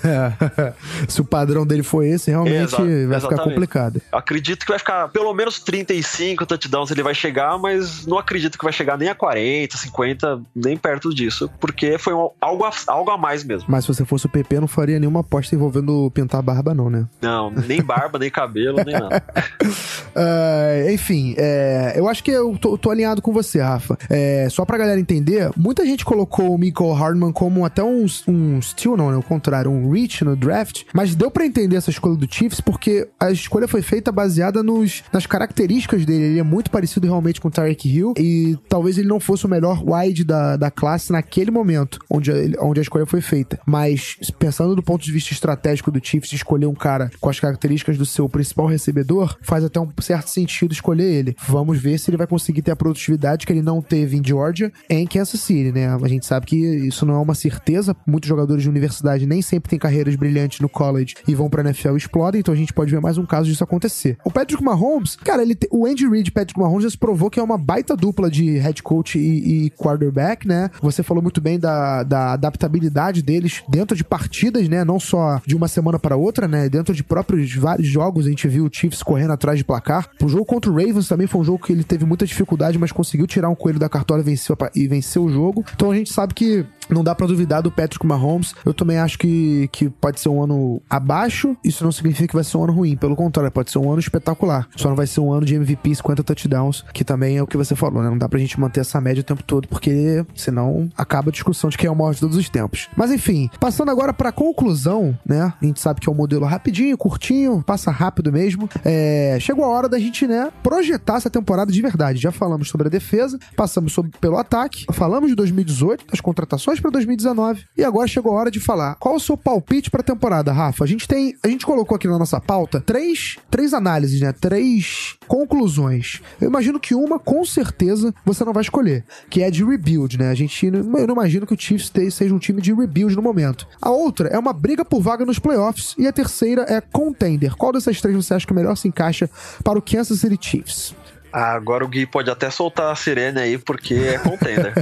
se 1.08 1.22
o 1.22 1.26
padrão 1.26 1.66
dele 1.66 1.84
foi 1.84 2.10
esse, 2.10 2.30
realmente 2.30 2.56
Exa 2.64 2.78
vai 2.78 2.88
exatamente. 2.88 3.30
ficar 3.30 3.44
complicado. 3.44 4.02
Acredito 4.12 4.66
que 4.66 4.72
vai 4.72 4.80
ficar 4.80 5.08
pelo 5.10 5.34
menos 5.34 5.60
35 5.60 6.46
touchdowns 6.46 6.92
ele 6.92 7.04
vai 7.04 7.14
chegar, 7.14 7.58
mas 7.58 8.06
não 8.06 8.18
acredito 8.18 8.58
que 8.58 8.64
vai 8.64 8.74
chegar 8.74 8.98
nem 8.98 9.10
a 9.10 9.16
40, 9.16 9.78
50, 9.78 10.07
nem 10.56 10.78
perto 10.78 11.14
disso, 11.14 11.50
porque 11.60 11.98
foi 11.98 12.14
um, 12.14 12.30
algo, 12.40 12.66
a, 12.66 12.72
algo 12.88 13.12
a 13.12 13.18
mais 13.18 13.44
mesmo. 13.44 13.68
Mas 13.70 13.86
se 13.86 13.94
você 13.94 14.06
fosse 14.06 14.26
o 14.26 14.30
PP, 14.30 14.60
não 14.60 14.68
faria 14.68 15.00
nenhuma 15.00 15.22
aposta 15.22 15.56
envolvendo 15.56 16.10
pintar 16.12 16.42
barba, 16.42 16.74
não, 16.74 16.90
né? 16.90 17.06
Não, 17.22 17.52
nem 17.52 17.82
barba, 17.82 18.20
nem 18.20 18.30
cabelo, 18.30 18.78
nem 18.86 18.94
nada. 18.94 19.24
uh, 19.64 20.90
enfim, 20.92 21.36
é, 21.38 21.94
eu 21.96 22.08
acho 22.08 22.24
que 22.24 22.32
eu 22.32 22.58
tô, 22.58 22.78
tô, 22.78 22.92
alinhado 22.92 23.22
com 23.22 23.32
você, 23.32 23.62
Rafa. 23.62 23.98
É, 24.10 24.48
só 24.50 24.66
pra 24.66 24.78
galera 24.78 25.00
entender, 25.00 25.50
muita 25.58 25.86
gente 25.86 26.06
colocou 26.06 26.54
o 26.54 26.58
Michael 26.58 26.94
Hardman 26.94 27.32
como 27.32 27.66
até 27.66 27.84
um, 27.84 28.06
um 28.28 28.62
steal, 28.62 28.98
não, 28.98 29.12
né? 29.12 29.18
O 29.18 29.24
contrário, 29.24 29.72
um 29.72 29.92
reach 29.92 30.24
no 30.24 30.36
draft, 30.36 30.84
mas 30.94 31.16
deu 31.16 31.32
para 31.32 31.46
entender 31.46 31.76
essa 31.76 31.90
escolha 31.90 32.16
do 32.16 32.28
Chiefs 32.32 32.62
porque 32.62 33.10
a 33.20 33.32
escolha 33.32 33.68
foi 33.68 33.82
feita 33.82 34.12
baseada 34.12 34.62
nos, 34.62 35.04
nas 35.12 35.26
características 35.26 36.06
dele. 36.06 36.26
Ele 36.26 36.40
é 36.40 36.44
muito 36.44 36.70
parecido 36.70 37.08
realmente 37.08 37.40
com 37.42 37.48
o 37.48 37.52
Tarek 37.52 37.88
Hill 37.88 38.14
e 38.18 38.58
talvez 38.68 38.98
ele 38.98 39.08
não 39.08 39.20
fosse 39.20 39.46
o 39.46 39.50
melhor 39.50 39.84
wide 39.98 40.24
da, 40.24 40.58
da 40.58 40.72
classe 40.72 41.12
naquele 41.12 41.52
momento 41.52 42.00
onde 42.10 42.32
onde 42.60 42.80
a 42.80 42.84
escolha 42.84 43.06
foi 43.06 43.22
feita. 43.22 43.60
Mas 43.66 44.18
pensando 44.40 44.76
do 44.76 44.84
ponto 44.84 45.04
de 45.04 45.12
vista 45.12 45.34
estratégico 45.34 45.92
do 45.92 46.00
Chiefs, 46.04 46.32
escolher 46.32 46.66
um 46.66 46.74
cara 46.74 47.10
com 47.20 47.30
as 47.30 47.40
características 47.40 47.98
do 47.98 48.06
seu 48.06 48.28
principal 48.30 48.68
recebedor, 48.68 49.38
faz 49.42 49.64
até 49.64 49.80
um 49.80 49.90
certo 50.00 50.30
sentido 50.30 50.72
escolher 50.72 51.06
ele. 51.06 51.36
Vamos 51.48 51.80
ver 51.80 51.98
se 51.98 52.10
ele 52.10 52.18
vai 52.18 52.28
conseguir 52.28 52.62
ter 52.62 52.72
a 52.72 52.76
produtividade 52.76 53.46
que 53.46 53.54
ele 53.54 53.62
não 53.62 53.82
teve 53.82 54.18
em 54.18 54.24
Georgia 54.24 54.72
em 54.90 55.06
Kansas 55.06 55.40
City, 55.40 55.72
né? 55.72 55.88
A 55.88 56.08
gente 56.08 56.26
sabe 56.26 56.46
que 56.46 56.56
isso 56.56 57.06
não 57.06 57.16
é 57.16 57.20
uma 57.20 57.36
certeza. 57.36 57.96
Muitos 58.06 58.28
jogadores 58.28 58.64
de 58.64 58.70
universidade 58.70 59.26
nem 59.26 59.42
sempre 59.42 59.70
têm 59.70 59.80
carreiras 59.80 60.16
brilhantes 60.16 60.60
no 60.60 60.70
college 60.70 61.16
e 61.28 61.36
vão 61.36 61.50
pra 61.50 61.64
NFL 61.64 61.94
e 61.94 61.98
explodem, 61.98 62.40
então 62.40 62.54
a 62.54 62.58
gente 62.58 62.74
pode 62.74 62.92
ver 62.92 63.02
mais 63.02 63.18
um 63.18 63.26
caso 63.26 63.50
disso 63.50 63.64
acontecer. 63.64 64.18
O 64.24 64.32
Patrick 64.32 64.64
Mahomes, 64.64 65.16
cara, 65.16 65.42
ele 65.42 65.56
te, 65.56 65.68
o 65.72 65.86
Andy 65.86 66.08
Reid 66.08 66.30
e 66.30 66.32
Patrick 66.32 66.60
Mahomes 66.60 66.84
já 66.84 66.90
se 66.90 66.98
provou 66.98 67.30
que 67.30 67.40
é 67.40 67.44
uma 67.44 67.58
baita 67.58 67.96
dupla 67.96 68.30
de 68.30 68.58
head 68.58 68.82
coach 68.84 69.18
e, 69.18 69.66
e 69.66 69.70
quarterback, 69.88 70.48
né? 70.48 70.70
Você 70.82 71.02
falou 71.04 71.22
muito 71.24 71.40
bem 71.40 71.60
da, 71.60 72.04
da 72.04 72.34
adaptabilidade 72.34 73.22
deles 73.22 73.64
dentro 73.70 73.96
de 73.96 74.04
partidas, 74.04 74.68
né? 74.68 74.84
Não 74.84 75.00
só 75.00 75.42
de 75.46 75.56
uma 75.56 75.68
semana 75.68 75.98
para 75.98 76.16
outra, 76.16 76.48
né? 76.48 76.70
Dentro 76.70 76.94
de 76.94 77.04
próprios 77.04 77.54
vários 77.56 77.88
jogos, 77.88 78.26
a 78.26 78.30
gente 78.30 78.48
viu 78.48 78.66
o 78.66 78.70
Chiefs 78.72 79.02
correndo 79.02 79.34
atrás 79.34 79.58
de 79.58 79.64
placar. 79.64 80.10
O 80.22 80.28
jogo 80.28 80.46
contra 80.46 80.70
o 80.70 80.76
Ravens 80.76 81.08
também 81.08 81.28
foi 81.28 81.42
um 81.42 81.44
jogo 81.44 81.64
que 81.64 81.72
ele 81.72 81.84
teve 81.84 82.06
muita 82.06 82.26
dificuldade, 82.26 82.78
mas 82.78 82.92
conseguiu 82.92 83.28
tirar 83.28 83.50
um 83.50 83.56
coelho 83.56 83.80
da 83.80 83.90
cartola 83.90 84.22
e 84.22 84.24
venceu, 84.24 84.58
e 84.76 84.88
venceu 84.88 85.24
o 85.24 85.30
jogo. 85.30 85.64
Então 85.74 85.92
a 85.92 85.96
gente 85.96 86.12
sabe 86.12 86.34
que 86.34 86.66
não 86.90 87.04
dá 87.04 87.14
para 87.14 87.28
duvidar 87.28 87.62
do 87.62 87.72
Patrick 87.72 88.06
Mahomes. 88.06 88.56
Eu 88.66 88.74
também 88.74 88.98
acho 88.98 89.18
que, 89.18 89.70
que 89.72 89.90
pode 89.90 90.20
ser 90.20 90.30
um 90.30 90.42
ano 90.42 90.82
abaixo. 90.90 91.56
Isso 91.64 91.84
não 91.84 91.92
significa 91.92 92.28
que 92.28 92.36
vai 92.36 92.44
ser 92.44 92.58
um 92.58 92.64
ano 92.64 92.74
ruim. 92.74 92.96
Pelo 92.96 93.16
contrário, 93.16 93.52
pode 93.52 93.72
ser 93.72 93.80
um 93.80 93.90
ano 93.90 94.00
espetacular. 94.00 94.68
Só 94.76 94.90
não 94.90 94.96
vai 94.96 95.08
ser 95.08 95.20
um 95.20 95.32
ano 95.32 95.46
de 95.46 95.56
MVP 95.56 95.96
50 95.96 96.24
touchdowns, 96.24 96.84
que 96.94 97.04
também 97.04 97.38
é 97.38 97.44
o 97.44 97.48
que 97.48 97.58
você 97.58 97.76
falou, 97.76 98.02
né? 98.02 98.10
Não 98.10 98.18
dá 98.18 98.28
pra 98.30 98.40
gente 98.40 98.60
manter 98.60 98.82
essa 98.82 99.00
média 99.02 99.22
o 99.22 99.24
tempo 99.24 99.44
todo, 99.44 99.68
porque 99.68 100.26
senão 100.36 100.90
acaba 100.98 101.30
a 101.30 101.32
discussão 101.32 101.70
de 101.70 101.78
quem 101.78 101.88
é 101.88 101.92
o 101.92 101.96
maior 101.96 102.14
de 102.14 102.20
todos 102.20 102.38
os 102.38 102.50
tempos. 102.50 102.90
Mas 102.96 103.12
enfim, 103.12 103.50
passando 103.60 103.92
agora 103.92 104.14
pra 104.14 104.32
conclusão, 104.32 105.18
né? 105.26 105.54
A 105.62 105.66
gente 105.66 105.80
sabe 105.80 106.00
que 106.00 106.10
é 106.10 106.12
um 106.12 106.16
modelo 106.16 106.46
rapidinho, 106.46 106.98
curtinho, 106.98 107.64
passa 107.66 107.92
rápido 107.92 108.32
mesmo. 108.32 108.70
É... 108.84 109.38
Chegou 109.40 109.66
a 109.66 109.70
hora 109.70 109.90
da 109.90 110.00
gente, 110.00 110.28
né, 110.28 110.52
projetar 110.64 111.18
essa 111.18 111.30
temporada 111.30 111.72
de 111.72 111.82
verdade. 111.82 112.20
Já 112.20 112.32
falamos 112.32 112.70
sobre 112.70 112.88
a 112.88 112.90
defesa, 112.90 113.40
passamos 113.56 113.94
sobre, 113.94 114.12
pelo 114.20 114.38
ataque, 114.38 114.86
falamos 114.92 115.30
de 115.30 115.36
2018, 115.36 116.08
das 116.08 116.22
contratações 116.22 116.77
para 116.82 116.92
2019. 116.92 117.66
E 117.78 117.84
agora 117.84 118.08
chegou 118.08 118.34
a 118.34 118.40
hora 118.40 118.52
de 118.52 118.60
falar 118.60 118.96
qual 118.96 119.16
o 119.16 119.20
seu 119.20 119.38
palpite 119.38 119.90
para 119.90 120.02
a 120.02 120.04
temporada, 120.04 120.52
Rafa. 120.52 120.84
A 120.84 120.88
gente 120.88 121.08
tem, 121.08 121.36
a 121.44 121.48
gente 121.48 121.66
colocou 121.66 121.96
aqui 121.96 122.08
na 122.08 122.18
nossa 122.18 122.40
pauta 122.40 122.82
três, 122.82 123.38
três 123.50 123.74
análises, 123.74 124.22
né? 124.22 124.34
Três 124.34 125.16
conclusões. 125.28 126.22
Eu 126.40 126.48
imagino 126.48 126.80
que 126.80 126.96
uma, 126.96 127.20
com 127.20 127.44
certeza, 127.46 128.14
você 128.26 128.44
não 128.44 128.54
vai 128.54 128.64
escolher, 128.64 129.04
que 129.30 129.42
é 129.42 129.52
de 129.52 129.64
rebuild, 129.64 130.18
né? 130.18 130.30
A 130.30 130.36
gente, 130.36 130.66
eu 130.66 130.84
não 130.84 131.14
imagino 131.14 131.46
que 131.46 131.54
o 131.54 131.60
Chiefs 131.60 131.92
seja 132.12 132.34
um 132.34 132.40
time 132.40 132.62
de 132.62 132.74
rebuild 132.74 133.16
no 133.16 133.22
momento. 133.22 133.68
A 133.82 133.90
outra 133.90 134.30
é 134.30 134.38
uma 134.38 134.54
briga 134.54 134.84
por 134.84 135.02
vaga 135.02 135.26
nos 135.26 135.40
playoffs 135.40 135.96
e 135.98 136.08
a 136.08 136.14
terceira 136.14 136.66
é 136.68 136.82
contender. 136.82 137.56
Qual 137.56 137.72
dessas 137.72 138.00
três 138.02 138.16
você 138.16 138.34
acha 138.34 138.48
que 138.48 138.54
melhor 138.54 138.76
se 138.76 138.88
encaixa 138.88 139.30
para 139.64 139.78
o 139.78 139.82
Kansas 139.82 140.20
City 140.20 140.38
Chiefs? 140.40 140.96
Ah, 141.38 141.54
agora 141.54 141.86
o 141.86 141.88
Gui 141.88 142.08
pode 142.08 142.32
até 142.32 142.50
soltar 142.50 142.92
a 142.92 142.96
sirene 142.96 143.40
aí, 143.40 143.58
porque 143.60 143.94
é 143.94 144.18
contender. 144.18 144.74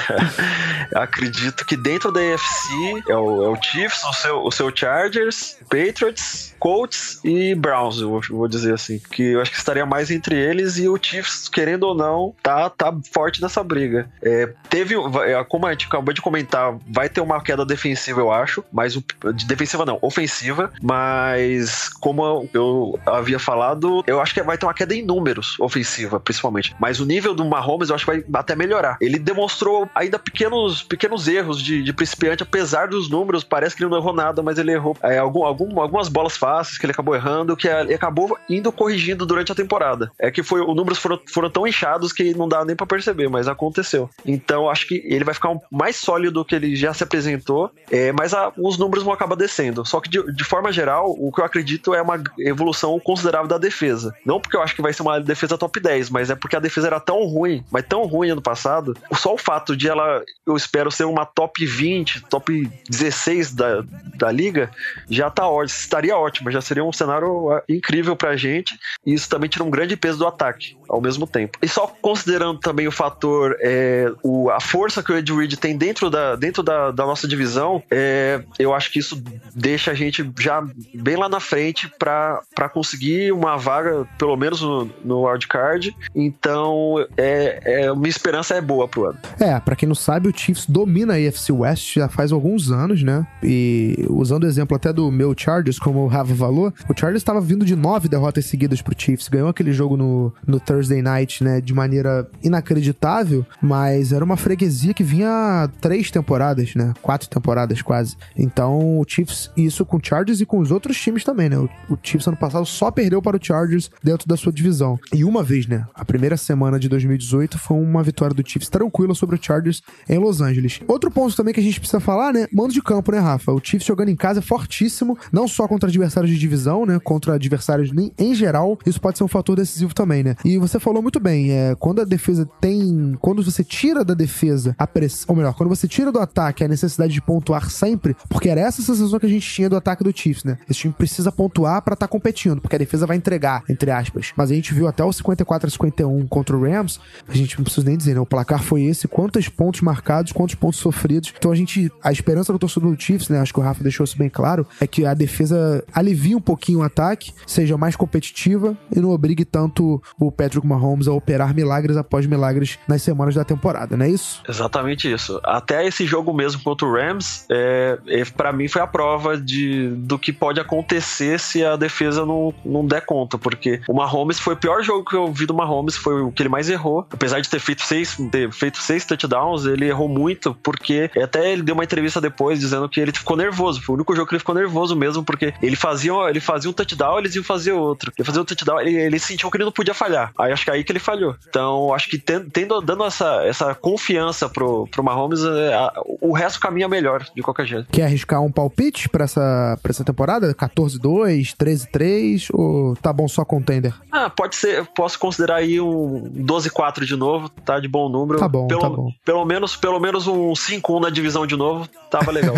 Acredito 0.94 1.64
que 1.64 1.78
dentro 1.78 2.12
da 2.12 2.20
AFC 2.20 3.02
é 3.08 3.16
o, 3.16 3.42
é 3.42 3.48
o 3.48 3.56
Chiefs, 3.56 4.04
o 4.04 4.12
seu, 4.12 4.44
o 4.44 4.50
seu 4.50 4.76
Chargers, 4.76 5.56
Patriots, 5.70 6.54
Colts 6.58 7.20
e 7.24 7.54
Browns, 7.54 8.02
eu 8.02 8.20
vou 8.28 8.46
dizer 8.46 8.74
assim. 8.74 9.00
Que 9.10 9.32
eu 9.32 9.40
acho 9.40 9.50
que 9.50 9.56
estaria 9.56 9.86
mais 9.86 10.10
entre 10.10 10.36
eles 10.36 10.76
e 10.76 10.86
o 10.86 10.98
Chiefs, 11.00 11.48
querendo 11.48 11.84
ou 11.84 11.94
não, 11.94 12.34
tá, 12.42 12.68
tá 12.68 12.94
forte 13.10 13.40
nessa 13.40 13.64
briga. 13.64 14.10
É, 14.20 14.52
teve, 14.68 14.94
é, 14.94 15.42
como 15.44 15.66
a 15.66 15.72
gente 15.72 15.86
acabou 15.86 16.12
de 16.12 16.20
comentar, 16.20 16.76
vai 16.86 17.08
ter 17.08 17.22
uma 17.22 17.40
queda 17.42 17.64
defensiva, 17.64 18.20
eu 18.20 18.30
acho, 18.30 18.62
mas 18.70 18.94
o, 18.94 19.02
defensiva 19.46 19.86
não, 19.86 19.98
ofensiva, 20.02 20.70
mas 20.82 21.88
como 21.88 22.46
eu 22.52 23.00
havia 23.06 23.38
falado, 23.38 24.04
eu 24.06 24.20
acho 24.20 24.34
que 24.34 24.42
vai 24.42 24.58
ter 24.58 24.66
uma 24.66 24.74
queda 24.74 24.94
em 24.94 25.02
números 25.02 25.56
ofensiva, 25.64 26.20
principalmente. 26.20 26.74
Mas 26.78 27.00
o 27.00 27.06
nível 27.06 27.34
do 27.34 27.44
Mahomes 27.44 27.88
eu 27.88 27.94
acho 27.94 28.04
que 28.04 28.10
vai 28.10 28.24
até 28.34 28.54
melhorar. 28.54 28.96
Ele 29.00 29.18
demonstrou 29.18 29.88
ainda 29.94 30.18
pequenos, 30.18 30.82
pequenos 30.82 31.28
erros 31.28 31.62
de, 31.62 31.82
de 31.82 31.92
principiante, 31.92 32.42
apesar 32.42 32.88
dos 32.88 33.08
números, 33.08 33.44
parece 33.44 33.76
que 33.76 33.82
ele 33.82 33.90
não 33.90 33.98
errou 33.98 34.12
nada, 34.12 34.42
mas 34.42 34.58
ele 34.58 34.72
errou 34.72 34.96
é, 35.02 35.18
algum, 35.18 35.44
algum, 35.44 35.80
algumas 35.80 36.08
bolas 36.08 36.36
fáceis 36.36 36.78
que 36.78 36.84
ele 36.84 36.92
acabou 36.92 37.14
errando, 37.14 37.56
que 37.56 37.68
ele 37.68 37.94
acabou 37.94 38.36
indo 38.48 38.72
corrigindo 38.72 39.24
durante 39.24 39.52
a 39.52 39.54
temporada. 39.54 40.10
É 40.18 40.30
que 40.30 40.42
foi, 40.42 40.60
os 40.60 40.74
números 40.74 40.98
foram, 40.98 41.20
foram 41.32 41.50
tão 41.50 41.66
inchados 41.66 42.12
que 42.12 42.34
não 42.34 42.48
dá 42.48 42.64
nem 42.64 42.76
para 42.76 42.86
perceber, 42.86 43.28
mas 43.28 43.48
aconteceu. 43.48 44.10
Então 44.26 44.68
acho 44.68 44.86
que 44.88 45.02
ele 45.04 45.24
vai 45.24 45.34
ficar 45.34 45.50
um, 45.50 45.60
mais 45.70 45.96
sólido 45.96 46.32
do 46.32 46.44
que 46.44 46.54
ele 46.54 46.74
já 46.74 46.94
se 46.94 47.02
apresentou, 47.02 47.70
é, 47.90 48.12
mas 48.12 48.32
a, 48.34 48.52
os 48.56 48.78
números 48.78 49.04
vão 49.04 49.12
acabar 49.12 49.36
descendo. 49.36 49.84
Só 49.84 50.00
que 50.00 50.08
de, 50.08 50.32
de 50.32 50.44
forma 50.44 50.72
geral, 50.72 51.14
o 51.18 51.30
que 51.30 51.40
eu 51.40 51.44
acredito 51.44 51.94
é 51.94 52.02
uma 52.02 52.22
evolução 52.38 52.98
considerável 52.98 53.46
da 53.46 53.58
defesa. 53.58 54.14
Não 54.24 54.40
porque 54.40 54.56
eu 54.56 54.62
acho 54.62 54.74
que 54.74 54.82
vai 54.82 54.92
ser 54.92 55.02
uma 55.02 55.20
defesa 55.20 55.51
defesa 55.52 55.58
top 55.58 55.80
10, 55.80 56.10
mas 56.10 56.30
é 56.30 56.34
porque 56.34 56.56
a 56.56 56.60
defesa 56.60 56.86
era 56.86 57.00
tão 57.00 57.24
ruim, 57.24 57.64
mas 57.70 57.84
tão 57.86 58.04
ruim 58.04 58.30
ano 58.30 58.42
passado. 58.42 58.96
Só 59.12 59.34
o 59.34 59.38
fato 59.38 59.76
de 59.76 59.88
ela, 59.88 60.22
eu 60.46 60.56
espero, 60.56 60.90
ser 60.90 61.04
uma 61.04 61.24
top 61.24 61.64
20, 61.64 62.22
top 62.22 62.70
16 62.88 63.54
da, 63.54 63.84
da 64.14 64.30
liga, 64.30 64.70
já 65.08 65.30
tá 65.30 65.46
ótimo, 65.46 65.78
estaria 65.78 66.16
ótimo, 66.16 66.50
já 66.50 66.60
seria 66.60 66.84
um 66.84 66.92
cenário 66.92 67.50
ah, 67.52 67.62
incrível 67.68 68.16
pra 68.16 68.36
gente. 68.36 68.78
E 69.06 69.14
isso 69.14 69.28
também 69.28 69.48
tira 69.48 69.64
um 69.64 69.70
grande 69.70 69.96
peso 69.96 70.18
do 70.18 70.26
ataque 70.26 70.76
ao 70.88 71.00
mesmo 71.00 71.26
tempo. 71.26 71.58
E 71.62 71.68
só 71.68 71.86
considerando 72.00 72.58
também 72.58 72.86
o 72.86 72.92
fator, 72.92 73.56
é, 73.60 74.12
o, 74.22 74.50
a 74.50 74.60
força 74.60 75.02
que 75.02 75.12
o 75.12 75.16
Ed 75.16 75.32
Reed 75.32 75.54
tem 75.54 75.76
dentro 75.76 76.10
da, 76.10 76.36
dentro 76.36 76.62
da, 76.62 76.90
da 76.90 77.06
nossa 77.06 77.26
divisão, 77.26 77.82
é, 77.90 78.42
eu 78.58 78.74
acho 78.74 78.90
que 78.92 78.98
isso 78.98 79.22
deixa 79.54 79.90
a 79.90 79.94
gente 79.94 80.30
já 80.38 80.62
bem 80.94 81.16
lá 81.16 81.28
na 81.28 81.40
frente 81.40 81.90
para 81.98 82.68
conseguir 82.72 83.32
uma 83.32 83.56
vaga, 83.56 84.06
pelo 84.18 84.36
menos 84.36 84.60
no, 84.60 84.90
no 85.04 85.26
wildcard. 85.32 85.94
Então, 86.14 87.04
é, 87.16 87.84
é, 87.86 87.94
minha 87.94 88.08
esperança 88.08 88.54
é 88.54 88.60
boa 88.60 88.86
pro 88.88 89.06
ano. 89.06 89.18
É, 89.38 89.58
pra 89.60 89.76
quem 89.76 89.88
não 89.88 89.94
sabe, 89.94 90.28
o 90.28 90.36
Chiefs 90.36 90.66
domina 90.66 91.14
a 91.14 91.16
AFC 91.16 91.52
West 91.52 91.94
já 91.94 92.08
faz 92.08 92.32
alguns 92.32 92.70
anos, 92.70 93.02
né? 93.02 93.26
E 93.42 94.06
usando 94.08 94.44
o 94.44 94.46
exemplo 94.46 94.76
até 94.76 94.92
do 94.92 95.10
meu 95.10 95.34
Chargers, 95.36 95.78
como 95.78 96.00
o 96.00 96.06
Rafa 96.06 96.34
falou, 96.34 96.72
o 96.88 96.98
Chargers 96.98 97.22
estava 97.22 97.40
vindo 97.40 97.64
de 97.64 97.76
nove 97.76 98.08
derrotas 98.08 98.44
seguidas 98.46 98.82
pro 98.82 98.94
Chiefs. 98.96 99.28
Ganhou 99.28 99.48
aquele 99.48 99.72
jogo 99.72 99.96
no, 99.96 100.32
no 100.46 100.60
Thursday 100.60 101.02
Night, 101.02 101.42
né? 101.42 101.60
De 101.60 101.74
maneira 101.74 102.28
inacreditável, 102.42 103.44
mas 103.60 104.12
era 104.12 104.24
uma 104.24 104.36
freguesia 104.36 104.94
que 104.94 105.02
vinha 105.02 105.68
três 105.80 106.10
temporadas, 106.10 106.74
né? 106.74 106.92
Quatro 107.02 107.28
temporadas 107.28 107.82
quase. 107.82 108.16
Então 108.36 108.98
o 108.98 109.04
Chiefs, 109.06 109.50
isso 109.56 109.84
com 109.84 109.96
o 109.96 110.00
Chargers 110.02 110.40
e 110.40 110.46
com 110.46 110.58
os 110.58 110.70
outros 110.70 111.00
times 111.00 111.24
também, 111.24 111.48
né? 111.48 111.58
O, 111.58 111.68
o 111.88 111.98
Chiefs 112.02 112.26
ano 112.26 112.36
passado 112.36 112.66
só 112.66 112.90
perdeu 112.90 113.22
para 113.22 113.36
o 113.36 113.40
Chargers 113.42 113.90
dentro 114.02 114.28
da 114.28 114.36
sua 114.36 114.52
divisão. 114.52 114.98
E 115.12 115.21
uma 115.24 115.42
vez, 115.42 115.66
né? 115.66 115.86
A 115.94 116.04
primeira 116.04 116.36
semana 116.36 116.78
de 116.78 116.88
2018 116.88 117.58
foi 117.58 117.76
uma 117.76 118.02
vitória 118.02 118.34
do 118.34 118.46
Chiefs 118.46 118.68
tranquila 118.68 119.14
sobre 119.14 119.36
o 119.36 119.38
Chargers 119.42 119.82
em 120.08 120.18
Los 120.18 120.40
Angeles. 120.40 120.80
Outro 120.86 121.10
ponto 121.10 121.36
também 121.36 121.54
que 121.54 121.60
a 121.60 121.62
gente 121.62 121.78
precisa 121.78 122.00
falar, 122.00 122.32
né? 122.32 122.46
Mando 122.52 122.72
de 122.72 122.82
campo, 122.82 123.12
né, 123.12 123.18
Rafa? 123.18 123.52
O 123.52 123.60
Chiefs 123.62 123.86
jogando 123.86 124.08
em 124.08 124.16
casa 124.16 124.40
é 124.40 124.42
fortíssimo, 124.42 125.18
não 125.32 125.46
só 125.46 125.68
contra 125.68 125.88
adversários 125.88 126.30
de 126.30 126.38
divisão, 126.38 126.86
né? 126.86 126.98
Contra 126.98 127.34
adversários 127.34 127.90
em 128.18 128.34
geral. 128.34 128.78
Isso 128.86 129.00
pode 129.00 129.18
ser 129.18 129.24
um 129.24 129.28
fator 129.28 129.56
decisivo 129.56 129.94
também, 129.94 130.22
né? 130.22 130.34
E 130.44 130.58
você 130.58 130.78
falou 130.78 131.02
muito 131.02 131.20
bem, 131.20 131.50
é, 131.50 131.74
quando 131.74 132.00
a 132.00 132.04
defesa 132.04 132.48
tem. 132.60 133.16
Quando 133.20 133.42
você 133.42 133.62
tira 133.64 134.04
da 134.04 134.14
defesa 134.14 134.74
a 134.78 134.86
pressão. 134.86 135.26
Ou 135.28 135.36
melhor, 135.36 135.54
quando 135.54 135.68
você 135.68 135.86
tira 135.86 136.10
do 136.10 136.18
ataque 136.18 136.64
a 136.64 136.68
necessidade 136.68 137.12
de 137.12 137.20
pontuar 137.20 137.70
sempre, 137.70 138.16
porque 138.28 138.48
era 138.48 138.60
essa 138.60 138.82
sensação 138.82 139.18
que 139.18 139.26
a 139.26 139.28
gente 139.28 139.48
tinha 139.48 139.68
do 139.68 139.76
ataque 139.76 140.04
do 140.04 140.16
Chiefs, 140.16 140.44
né? 140.44 140.58
Esse 140.68 140.80
time 140.80 140.94
precisa 140.94 141.30
pontuar 141.30 141.82
para 141.82 141.94
estar 141.94 142.06
tá 142.06 142.10
competindo, 142.10 142.60
porque 142.60 142.76
a 142.76 142.78
defesa 142.78 143.06
vai 143.06 143.16
entregar, 143.16 143.62
entre 143.68 143.90
aspas. 143.90 144.32
Mas 144.36 144.50
a 144.50 144.54
gente 144.54 144.74
viu 144.74 144.88
até 144.88 145.04
o 145.04 145.11
54 145.12 145.66
a 145.66 145.70
51 145.70 146.26
contra 146.26 146.56
o 146.56 146.62
Rams, 146.62 147.00
a 147.28 147.34
gente 147.34 147.56
não 147.56 147.64
precisa 147.64 147.86
nem 147.86 147.96
dizer, 147.96 148.14
né? 148.14 148.20
O 148.20 148.26
placar 148.26 148.62
foi 148.62 148.82
esse, 148.82 149.08
quantos 149.08 149.48
pontos 149.48 149.80
marcados, 149.80 150.32
quantos 150.32 150.54
pontos 150.54 150.78
sofridos. 150.78 151.32
Então 151.36 151.50
a 151.50 151.54
gente. 151.54 151.90
A 152.02 152.12
esperança 152.12 152.52
do 152.52 152.58
torcedor 152.58 152.94
do 152.94 153.00
Chiefs, 153.00 153.28
né? 153.28 153.40
Acho 153.40 153.52
que 153.52 153.60
o 153.60 153.62
Rafa 153.62 153.82
deixou 153.82 154.04
isso 154.04 154.16
bem 154.16 154.28
claro, 154.28 154.66
é 154.80 154.86
que 154.86 155.04
a 155.04 155.14
defesa 155.14 155.84
alivie 155.92 156.34
um 156.34 156.40
pouquinho 156.40 156.80
o 156.80 156.82
ataque, 156.82 157.32
seja 157.46 157.76
mais 157.76 157.96
competitiva 157.96 158.76
e 158.94 159.00
não 159.00 159.10
obrigue 159.10 159.44
tanto 159.44 160.02
o 160.18 160.30
Patrick 160.30 160.66
Mahomes 160.66 161.08
a 161.08 161.12
operar 161.12 161.54
milagres 161.54 161.96
após 161.96 162.26
milagres 162.26 162.78
nas 162.88 163.02
semanas 163.02 163.34
da 163.34 163.44
temporada, 163.44 163.96
não 163.96 164.04
é 164.04 164.08
isso? 164.08 164.42
Exatamente 164.48 165.10
isso. 165.10 165.40
Até 165.44 165.86
esse 165.86 166.06
jogo 166.06 166.32
mesmo 166.32 166.62
contra 166.62 166.86
o 166.86 166.92
Rams, 166.92 167.46
é, 167.50 167.98
é 168.08 168.24
para 168.24 168.52
mim 168.52 168.68
foi 168.68 168.82
a 168.82 168.86
prova 168.86 169.36
de, 169.36 169.88
do 169.88 170.18
que 170.18 170.32
pode 170.32 170.60
acontecer 170.60 171.38
se 171.38 171.64
a 171.64 171.76
defesa 171.76 172.24
não, 172.24 172.54
não 172.64 172.86
der 172.86 173.04
conta, 173.04 173.38
porque 173.38 173.80
o 173.88 173.94
Mahomes 173.94 174.38
foi 174.38 174.54
o 174.54 174.56
pior 174.56 174.82
jogo 174.82 175.01
que 175.04 175.14
eu 175.14 175.32
vi 175.32 175.46
do 175.46 175.54
Mahomes, 175.54 175.96
foi 175.96 176.22
o 176.22 176.32
que 176.32 176.42
ele 176.42 176.48
mais 176.48 176.68
errou. 176.68 177.06
Apesar 177.10 177.40
de 177.40 177.48
ter 177.48 177.60
feito 177.60 177.82
seis, 177.82 178.16
ter 178.30 178.50
feito 178.52 178.78
seis 178.78 179.04
touchdowns, 179.04 179.64
ele 179.64 179.86
errou 179.86 180.08
muito, 180.08 180.54
porque 180.62 181.10
até 181.22 181.52
ele 181.52 181.62
deu 181.62 181.74
uma 181.74 181.84
entrevista 181.84 182.20
depois 182.20 182.60
dizendo 182.60 182.88
que 182.88 183.00
ele 183.00 183.12
ficou 183.12 183.36
nervoso. 183.36 183.82
Foi 183.82 183.94
o 183.94 183.96
único 183.96 184.14
jogo 184.14 184.28
que 184.28 184.34
ele 184.34 184.40
ficou 184.40 184.54
nervoso 184.54 184.96
mesmo, 184.96 185.24
porque 185.24 185.54
ele 185.62 185.76
fazia, 185.76 186.12
ele 186.28 186.40
fazia 186.40 186.70
um 186.70 186.72
touchdown, 186.72 187.18
eles 187.18 187.34
iam 187.34 187.44
fazer 187.44 187.72
outro. 187.72 188.12
Ele 188.16 188.26
fazia 188.26 188.42
um 188.42 188.44
touchdown, 188.44 188.80
ele, 188.80 188.94
ele 188.94 189.18
sentiu 189.18 189.50
que 189.50 189.56
ele 189.56 189.64
não 189.64 189.72
podia 189.72 189.94
falhar. 189.94 190.32
Aí 190.38 190.52
acho 190.52 190.64
que 190.64 190.70
é 190.70 190.74
aí 190.74 190.84
que 190.84 190.92
ele 190.92 190.98
falhou. 190.98 191.36
Então, 191.48 191.92
acho 191.94 192.08
que 192.08 192.18
tendo, 192.18 192.80
dando 192.80 193.04
essa, 193.04 193.44
essa 193.44 193.74
confiança 193.74 194.48
pro, 194.48 194.86
pro 194.88 195.02
Mahomes, 195.02 195.44
é, 195.44 195.74
a, 195.74 195.92
o 196.20 196.32
resto 196.32 196.60
caminha 196.60 196.88
melhor, 196.88 197.24
de 197.34 197.42
qualquer 197.42 197.66
jeito. 197.66 197.88
Quer 197.90 198.04
arriscar 198.04 198.40
um 198.42 198.50
palpite 198.50 199.08
pra 199.08 199.24
essa, 199.24 199.78
pra 199.82 199.90
essa 199.90 200.04
temporada? 200.04 200.54
14-2, 200.54 201.54
13-3 201.56 202.48
ou 202.52 202.96
tá 202.96 203.12
bom 203.12 203.28
só 203.28 203.44
contender? 203.44 203.94
Ah, 204.10 204.30
pode 204.30 204.56
ser, 204.56 204.86
posso 204.94 205.18
considerar 205.18 205.56
aí 205.56 205.80
um 205.80 206.30
12-4 206.36 207.04
de 207.04 207.16
novo, 207.16 207.48
tá 207.48 207.80
de 207.80 207.88
bom 207.88 208.08
número. 208.08 208.38
Tá 208.38 208.48
bom, 208.48 208.66
pelo, 208.66 208.80
tá 208.80 208.88
bom. 208.88 209.10
Pelo 209.24 209.44
menos, 209.44 209.76
pelo 209.76 210.00
menos 210.00 210.26
um 210.26 210.52
5-1 210.52 211.00
na 211.00 211.10
divisão 211.10 211.46
de 211.46 211.56
novo, 211.56 211.88
tava 212.10 212.30
legal. 212.30 212.54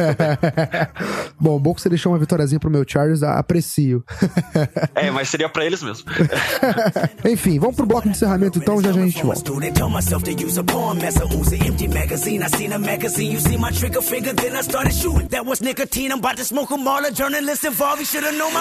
bom, 1.39 1.59
bom 1.59 1.75
que 1.75 1.81
você 1.81 1.89
deixou 1.89 2.13
uma 2.13 2.19
vitóriazinha 2.19 2.61
pro 2.61 2.71
meu 2.71 2.85
Chargers, 2.87 3.23
aprecio. 3.23 4.05
é, 4.95 5.11
mas 5.11 5.29
seria 5.29 5.49
pra 5.49 5.65
eles 5.65 5.83
mesmo. 5.83 6.05
Enfim, 7.25 7.59
vamos 7.59 7.77
pro 7.77 7.87
bloco 7.87 8.03
de 8.03 8.11
encerramento 8.11 8.59
então, 8.59 8.81
já, 8.81 8.93
já 8.93 9.01
a 9.01 9.05
gente 9.05 9.23
volta. 9.23 9.53
Wish 18.05 18.17
I'd 18.17 18.25
have 18.25 18.37
known. 18.37 18.53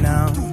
now. 0.00 0.51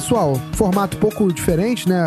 Pessoal. 0.00 0.40
Formato 0.52 0.96
pouco 0.96 1.30
diferente, 1.30 1.86
né? 1.86 2.00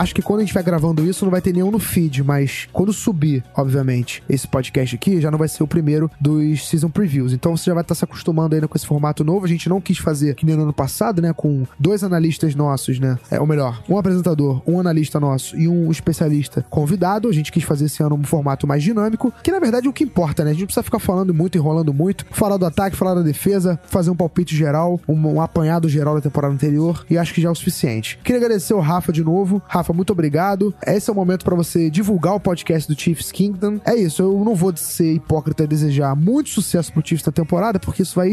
Acho 0.00 0.14
que 0.14 0.22
quando 0.22 0.40
a 0.40 0.42
gente 0.44 0.54
vai 0.54 0.62
gravando 0.62 1.06
isso, 1.06 1.26
não 1.26 1.30
vai 1.30 1.42
ter 1.42 1.52
nenhum 1.52 1.70
no 1.70 1.78
feed, 1.78 2.24
mas 2.24 2.66
quando 2.72 2.90
subir, 2.90 3.44
obviamente, 3.54 4.22
esse 4.30 4.48
podcast 4.48 4.96
aqui, 4.96 5.20
já 5.20 5.30
não 5.30 5.36
vai 5.36 5.46
ser 5.46 5.62
o 5.62 5.66
primeiro 5.66 6.10
dos 6.18 6.66
season 6.66 6.88
previews. 6.88 7.34
Então 7.34 7.54
você 7.54 7.66
já 7.66 7.74
vai 7.74 7.82
estar 7.82 7.94
se 7.94 8.02
acostumando 8.02 8.54
ainda 8.54 8.66
com 8.66 8.78
esse 8.78 8.86
formato 8.86 9.22
novo. 9.22 9.44
A 9.44 9.48
gente 9.48 9.68
não 9.68 9.78
quis 9.78 9.98
fazer 9.98 10.34
que 10.34 10.46
nem 10.46 10.56
no 10.56 10.62
ano 10.62 10.72
passado, 10.72 11.20
né? 11.20 11.34
Com 11.34 11.66
dois 11.78 12.02
analistas 12.02 12.54
nossos, 12.54 12.98
né? 12.98 13.18
É, 13.30 13.38
ou 13.38 13.46
melhor, 13.46 13.82
um 13.90 13.98
apresentador, 13.98 14.62
um 14.66 14.80
analista 14.80 15.20
nosso 15.20 15.54
e 15.54 15.68
um 15.68 15.90
especialista 15.90 16.64
convidado. 16.70 17.28
A 17.28 17.32
gente 17.32 17.52
quis 17.52 17.64
fazer 17.64 17.84
esse 17.84 18.02
ano 18.02 18.14
um 18.14 18.24
formato 18.24 18.66
mais 18.66 18.82
dinâmico, 18.82 19.30
que 19.42 19.52
na 19.52 19.60
verdade 19.60 19.86
é 19.86 19.90
o 19.90 19.92
que 19.92 20.04
importa, 20.04 20.44
né? 20.44 20.48
A 20.48 20.52
gente 20.54 20.62
não 20.62 20.66
precisa 20.68 20.82
ficar 20.82 20.98
falando 20.98 21.34
muito, 21.34 21.58
enrolando 21.58 21.92
muito. 21.92 22.24
Falar 22.30 22.56
do 22.56 22.64
ataque, 22.64 22.96
falar 22.96 23.16
da 23.16 23.22
defesa, 23.22 23.78
fazer 23.84 24.08
um 24.08 24.16
palpite 24.16 24.56
geral, 24.56 24.98
um, 25.06 25.34
um 25.34 25.42
apanhado 25.42 25.90
geral 25.90 26.14
da 26.14 26.22
temporada 26.22 26.54
anterior 26.54 27.04
e 27.10 27.18
acho 27.18 27.34
que 27.34 27.42
já 27.42 27.50
é 27.50 27.52
o 27.52 27.54
suficiente. 27.54 28.18
Queria 28.24 28.40
agradecer 28.40 28.72
o 28.72 28.80
Rafa 28.80 29.12
de 29.12 29.22
novo. 29.22 29.60
Rafa, 29.68 29.89
muito 29.92 30.12
obrigado. 30.12 30.74
Esse 30.86 31.10
é 31.10 31.12
o 31.12 31.16
momento 31.16 31.44
para 31.44 31.54
você 31.54 31.90
divulgar 31.90 32.34
o 32.34 32.40
podcast 32.40 32.92
do 32.92 32.98
Chiefs 32.98 33.32
Kingdom. 33.32 33.80
É 33.84 33.94
isso, 33.94 34.22
eu 34.22 34.44
não 34.44 34.54
vou 34.54 34.76
ser 34.76 35.14
hipócrita 35.14 35.64
e 35.64 35.66
desejar 35.66 36.14
muito 36.14 36.50
sucesso 36.50 36.92
pro 36.92 37.06
Chiefs 37.06 37.26
na 37.26 37.32
temporada, 37.32 37.78
porque 37.78 38.02
isso 38.02 38.14
vai 38.14 38.30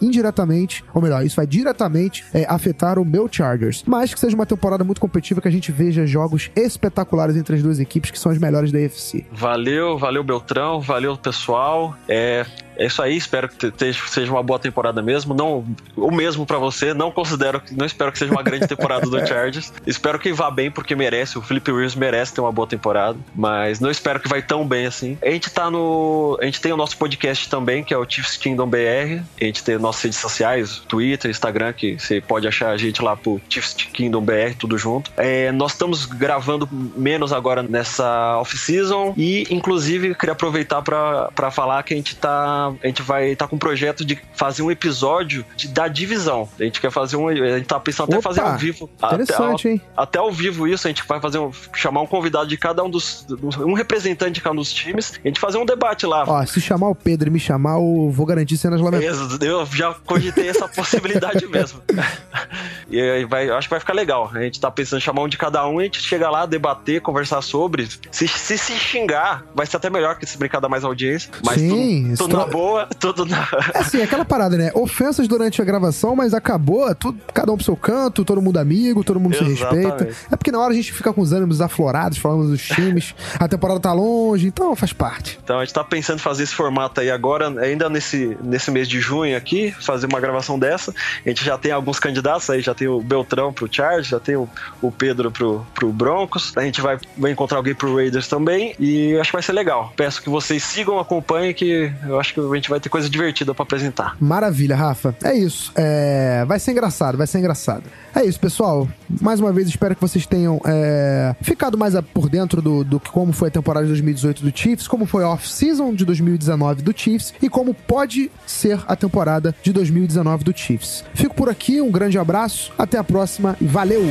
indiretamente, 0.00 0.84
ou 0.92 1.02
melhor, 1.02 1.24
isso 1.24 1.36
vai 1.36 1.46
diretamente 1.46 2.24
é, 2.32 2.46
afetar 2.48 2.98
o 2.98 3.04
meu 3.04 3.28
Chargers. 3.30 3.82
Mas 3.86 4.12
que 4.12 4.20
seja 4.20 4.34
uma 4.34 4.46
temporada 4.46 4.84
muito 4.84 5.00
competitiva, 5.00 5.40
que 5.40 5.48
a 5.48 5.52
gente 5.52 5.72
veja 5.72 6.06
jogos 6.06 6.50
espetaculares 6.56 7.36
entre 7.36 7.56
as 7.56 7.62
duas 7.62 7.80
equipes, 7.80 8.10
que 8.10 8.18
são 8.18 8.30
as 8.30 8.38
melhores 8.38 8.70
da 8.72 8.78
AFC. 8.78 9.26
Valeu, 9.32 9.98
valeu 9.98 10.22
Beltrão, 10.22 10.80
valeu 10.80 11.16
pessoal. 11.16 11.96
É, 12.08 12.46
é 12.76 12.86
isso 12.86 13.02
aí, 13.02 13.16
espero 13.16 13.48
que 13.48 13.72
seja 14.08 14.30
uma 14.30 14.42
boa 14.42 14.58
temporada 14.58 15.02
mesmo. 15.02 15.34
Não, 15.34 15.64
o 15.96 16.10
mesmo 16.10 16.46
para 16.46 16.58
você. 16.58 16.94
Não 16.94 17.10
considero, 17.10 17.62
não 17.72 17.86
espero 17.86 18.12
que 18.12 18.18
seja 18.18 18.32
uma 18.32 18.42
grande 18.42 18.66
temporada 18.66 19.06
do 19.08 19.18
Chargers. 19.26 19.72
Espero 19.86 20.18
que 20.18 20.32
vá 20.32 20.50
bem 20.50 20.70
porque 20.70 20.94
merece. 20.94 21.38
O 21.38 21.42
Felipe 21.42 21.70
Williams 21.70 21.94
merece 21.94 22.34
ter 22.34 22.40
uma 22.40 22.52
boa 22.52 22.66
temporada, 22.66 23.18
mas 23.34 23.80
não 23.80 23.90
espero 23.90 24.20
que 24.20 24.28
vai 24.28 24.42
tão 24.42 24.66
bem 24.66 24.86
assim. 24.86 25.18
A 25.22 25.30
gente 25.30 25.50
tá 25.50 25.70
no, 25.70 26.38
a 26.40 26.44
gente 26.44 26.60
tem 26.60 26.72
o 26.72 26.76
nosso 26.76 26.96
podcast 26.96 27.48
também, 27.48 27.82
que 27.84 27.94
é 27.94 27.98
o 27.98 28.08
Chiefs 28.08 28.36
Kingdom 28.36 28.68
BR. 28.68 29.22
A 29.40 29.44
gente 29.44 29.62
tem 29.62 29.78
nossas 29.78 30.02
redes 30.02 30.18
sociais, 30.18 30.82
Twitter, 30.88 31.30
Instagram, 31.30 31.72
que 31.72 31.98
você 31.98 32.20
pode 32.20 32.46
achar 32.46 32.70
a 32.70 32.76
gente 32.76 33.02
lá 33.02 33.16
pro 33.16 33.40
Chiefs 33.48 33.74
Kingdom 33.74 34.22
BR, 34.22 34.54
tudo 34.58 34.76
junto. 34.78 35.10
É, 35.16 35.52
nós 35.52 35.72
estamos 35.72 36.06
gravando 36.06 36.68
menos 36.70 37.32
agora 37.32 37.62
nessa 37.62 38.38
off-season 38.38 39.14
e, 39.16 39.46
inclusive, 39.50 40.14
queria 40.14 40.32
aproveitar 40.32 40.82
para 40.82 41.50
falar 41.50 41.82
que 41.82 41.94
a 41.94 41.96
gente 41.96 42.16
tá 42.16 42.63
a 42.68 42.86
gente 42.86 43.02
vai 43.02 43.30
estar 43.30 43.46
tá 43.46 43.48
com 43.48 43.56
um 43.56 43.58
projeto 43.58 44.04
de 44.04 44.18
fazer 44.34 44.62
um 44.62 44.70
episódio 44.70 45.44
de, 45.56 45.68
da 45.68 45.88
divisão. 45.88 46.48
A 46.58 46.64
gente 46.64 46.80
quer 46.80 46.90
fazer 46.90 47.16
um. 47.16 47.28
A 47.28 47.34
gente 47.34 47.66
tá 47.66 47.80
pensando 47.80 48.06
até 48.06 48.18
Opa, 48.18 48.28
fazer 48.28 48.40
ao 48.40 48.56
vivo. 48.56 48.90
Interessante, 49.02 49.68
até, 49.68 49.70
hein? 49.70 49.80
Até 49.96 50.18
ao 50.18 50.32
vivo 50.32 50.66
isso, 50.66 50.86
a 50.86 50.90
gente 50.90 51.02
vai 51.06 51.20
fazer 51.20 51.38
um, 51.38 51.50
chamar 51.74 52.02
um 52.02 52.06
convidado 52.06 52.48
de 52.48 52.56
cada 52.56 52.82
um 52.82 52.90
dos. 52.90 53.26
Um 53.58 53.74
representante 53.74 54.32
de 54.32 54.40
cada 54.40 54.52
um 54.52 54.58
dos 54.58 54.72
times. 54.72 55.18
A 55.24 55.28
gente 55.28 55.40
fazer 55.40 55.58
um 55.58 55.66
debate 55.66 56.06
lá. 56.06 56.24
Ó, 56.26 56.46
se 56.46 56.60
chamar 56.60 56.88
o 56.88 56.94
Pedro 56.94 57.28
e 57.28 57.32
me 57.32 57.40
chamar, 57.40 57.74
eu 57.74 58.10
vou 58.10 58.26
garantir 58.26 58.56
cenas 58.56 58.80
lamentáveis. 58.80 59.40
Eu 59.40 59.66
já 59.66 59.94
cogitei 59.94 60.48
essa 60.48 60.68
possibilidade 60.68 61.46
mesmo. 61.46 61.80
E 62.90 63.00
aí 63.00 63.24
vai, 63.24 63.48
acho 63.48 63.66
que 63.66 63.70
vai 63.70 63.80
ficar 63.80 63.94
legal. 63.94 64.30
A 64.32 64.40
gente 64.42 64.60
tá 64.60 64.70
pensando 64.70 64.98
em 64.98 65.02
chamar 65.02 65.22
um 65.22 65.28
de 65.28 65.36
cada 65.36 65.66
um, 65.66 65.78
a 65.78 65.82
gente 65.82 66.00
chega 66.00 66.30
lá, 66.30 66.46
debater, 66.46 67.00
conversar 67.00 67.42
sobre. 67.42 67.88
Se 68.10 68.28
se, 68.28 68.58
se 68.58 68.72
xingar, 68.74 69.44
vai 69.54 69.66
ser 69.66 69.76
até 69.76 69.90
melhor 69.90 70.16
que 70.18 70.26
se 70.26 70.36
brincar 70.36 70.60
dar 70.60 70.68
mais 70.68 70.84
audiência. 70.84 71.30
Mas 71.44 71.60
Sim, 71.60 72.14
tudo 72.16 72.36
na 72.36 72.44
tro- 72.44 72.53
boa, 72.54 72.86
tudo 73.00 73.26
na. 73.26 73.48
É 73.74 73.78
assim, 73.80 74.00
aquela 74.00 74.24
parada, 74.24 74.56
né? 74.56 74.70
Ofensas 74.74 75.26
durante 75.26 75.60
a 75.60 75.64
gravação, 75.64 76.14
mas 76.14 76.32
acabou, 76.32 76.94
tudo, 76.94 77.18
cada 77.32 77.50
um 77.50 77.56
pro 77.56 77.64
seu 77.64 77.76
canto, 77.76 78.24
todo 78.24 78.40
mundo 78.40 78.58
amigo, 78.58 79.02
todo 79.02 79.18
mundo 79.18 79.36
se 79.36 79.42
Exatamente. 79.42 79.86
respeita. 79.86 80.16
É 80.30 80.36
porque 80.36 80.52
na 80.52 80.60
hora 80.60 80.72
a 80.72 80.76
gente 80.76 80.92
fica 80.92 81.12
com 81.12 81.20
os 81.20 81.32
ânimos 81.32 81.60
aflorados, 81.60 82.18
falando 82.18 82.50
dos 82.50 82.62
times, 82.62 83.12
a 83.40 83.48
temporada 83.48 83.80
tá 83.80 83.92
longe, 83.92 84.46
então 84.46 84.76
faz 84.76 84.92
parte. 84.92 85.40
Então 85.42 85.58
a 85.58 85.64
gente 85.64 85.74
tá 85.74 85.82
pensando 85.82 86.18
em 86.18 86.22
fazer 86.22 86.44
esse 86.44 86.54
formato 86.54 87.00
aí 87.00 87.10
agora, 87.10 87.48
ainda 87.60 87.88
nesse, 87.88 88.38
nesse 88.40 88.70
mês 88.70 88.88
de 88.88 89.00
junho 89.00 89.36
aqui, 89.36 89.72
fazer 89.72 90.06
uma 90.06 90.20
gravação 90.20 90.56
dessa. 90.56 90.94
A 91.26 91.28
gente 91.28 91.44
já 91.44 91.58
tem 91.58 91.72
alguns 91.72 91.98
candidatos 91.98 92.48
aí, 92.50 92.60
já 92.60 92.74
tem 92.74 92.86
o 92.86 93.00
Beltrão 93.00 93.52
pro 93.52 93.68
Chargers, 93.70 94.06
já 94.06 94.20
tem 94.20 94.36
o, 94.36 94.48
o 94.80 94.92
Pedro 94.92 95.32
pro, 95.32 95.66
pro 95.74 95.92
Broncos. 95.92 96.52
A 96.56 96.62
gente 96.62 96.80
vai, 96.80 96.98
vai 97.16 97.32
encontrar 97.32 97.58
alguém 97.58 97.74
pro 97.74 97.96
Raiders 97.96 98.28
também 98.28 98.76
e 98.78 99.18
acho 99.18 99.30
que 99.30 99.36
vai 99.36 99.42
ser 99.42 99.52
legal. 99.52 99.92
Peço 99.96 100.22
que 100.22 100.28
vocês 100.28 100.62
sigam, 100.62 101.00
acompanhem, 101.00 101.52
que 101.52 101.92
eu 102.06 102.20
acho 102.20 102.32
que 102.32 102.43
a 102.52 102.56
gente 102.56 102.70
vai 102.70 102.80
ter 102.80 102.88
coisa 102.88 103.08
divertida 103.08 103.54
pra 103.54 103.62
apresentar. 103.62 104.16
Maravilha, 104.20 104.76
Rafa. 104.76 105.14
É 105.22 105.34
isso. 105.34 105.72
É, 105.74 106.44
Vai 106.46 106.58
ser 106.58 106.72
engraçado, 106.72 107.16
vai 107.18 107.26
ser 107.26 107.38
engraçado. 107.38 107.84
É 108.14 108.24
isso, 108.24 108.38
pessoal. 108.38 108.88
Mais 109.20 109.40
uma 109.40 109.52
vez, 109.52 109.68
espero 109.68 109.94
que 109.94 110.00
vocês 110.00 110.26
tenham 110.26 110.60
é, 110.64 111.34
ficado 111.42 111.76
mais 111.76 111.94
por 112.12 112.28
dentro 112.28 112.60
do, 112.60 112.84
do 112.84 113.00
como 113.00 113.32
foi 113.32 113.48
a 113.48 113.50
temporada 113.50 113.84
de 113.84 113.92
2018 113.92 114.42
do 114.42 114.56
Chiefs, 114.56 114.86
como 114.86 115.06
foi 115.06 115.24
a 115.24 115.28
off-season 115.30 115.94
de 115.94 116.04
2019 116.04 116.82
do 116.82 116.96
Chiefs 116.96 117.34
e 117.40 117.48
como 117.48 117.74
pode 117.74 118.30
ser 118.46 118.80
a 118.86 118.96
temporada 118.96 119.54
de 119.62 119.72
2019 119.72 120.44
do 120.44 120.56
Chiefs. 120.56 121.04
Fico 121.14 121.34
por 121.34 121.48
aqui, 121.48 121.80
um 121.80 121.90
grande 121.90 122.18
abraço, 122.18 122.72
até 122.78 122.98
a 122.98 123.04
próxima 123.04 123.56
e 123.60 123.66
valeu! 123.66 124.04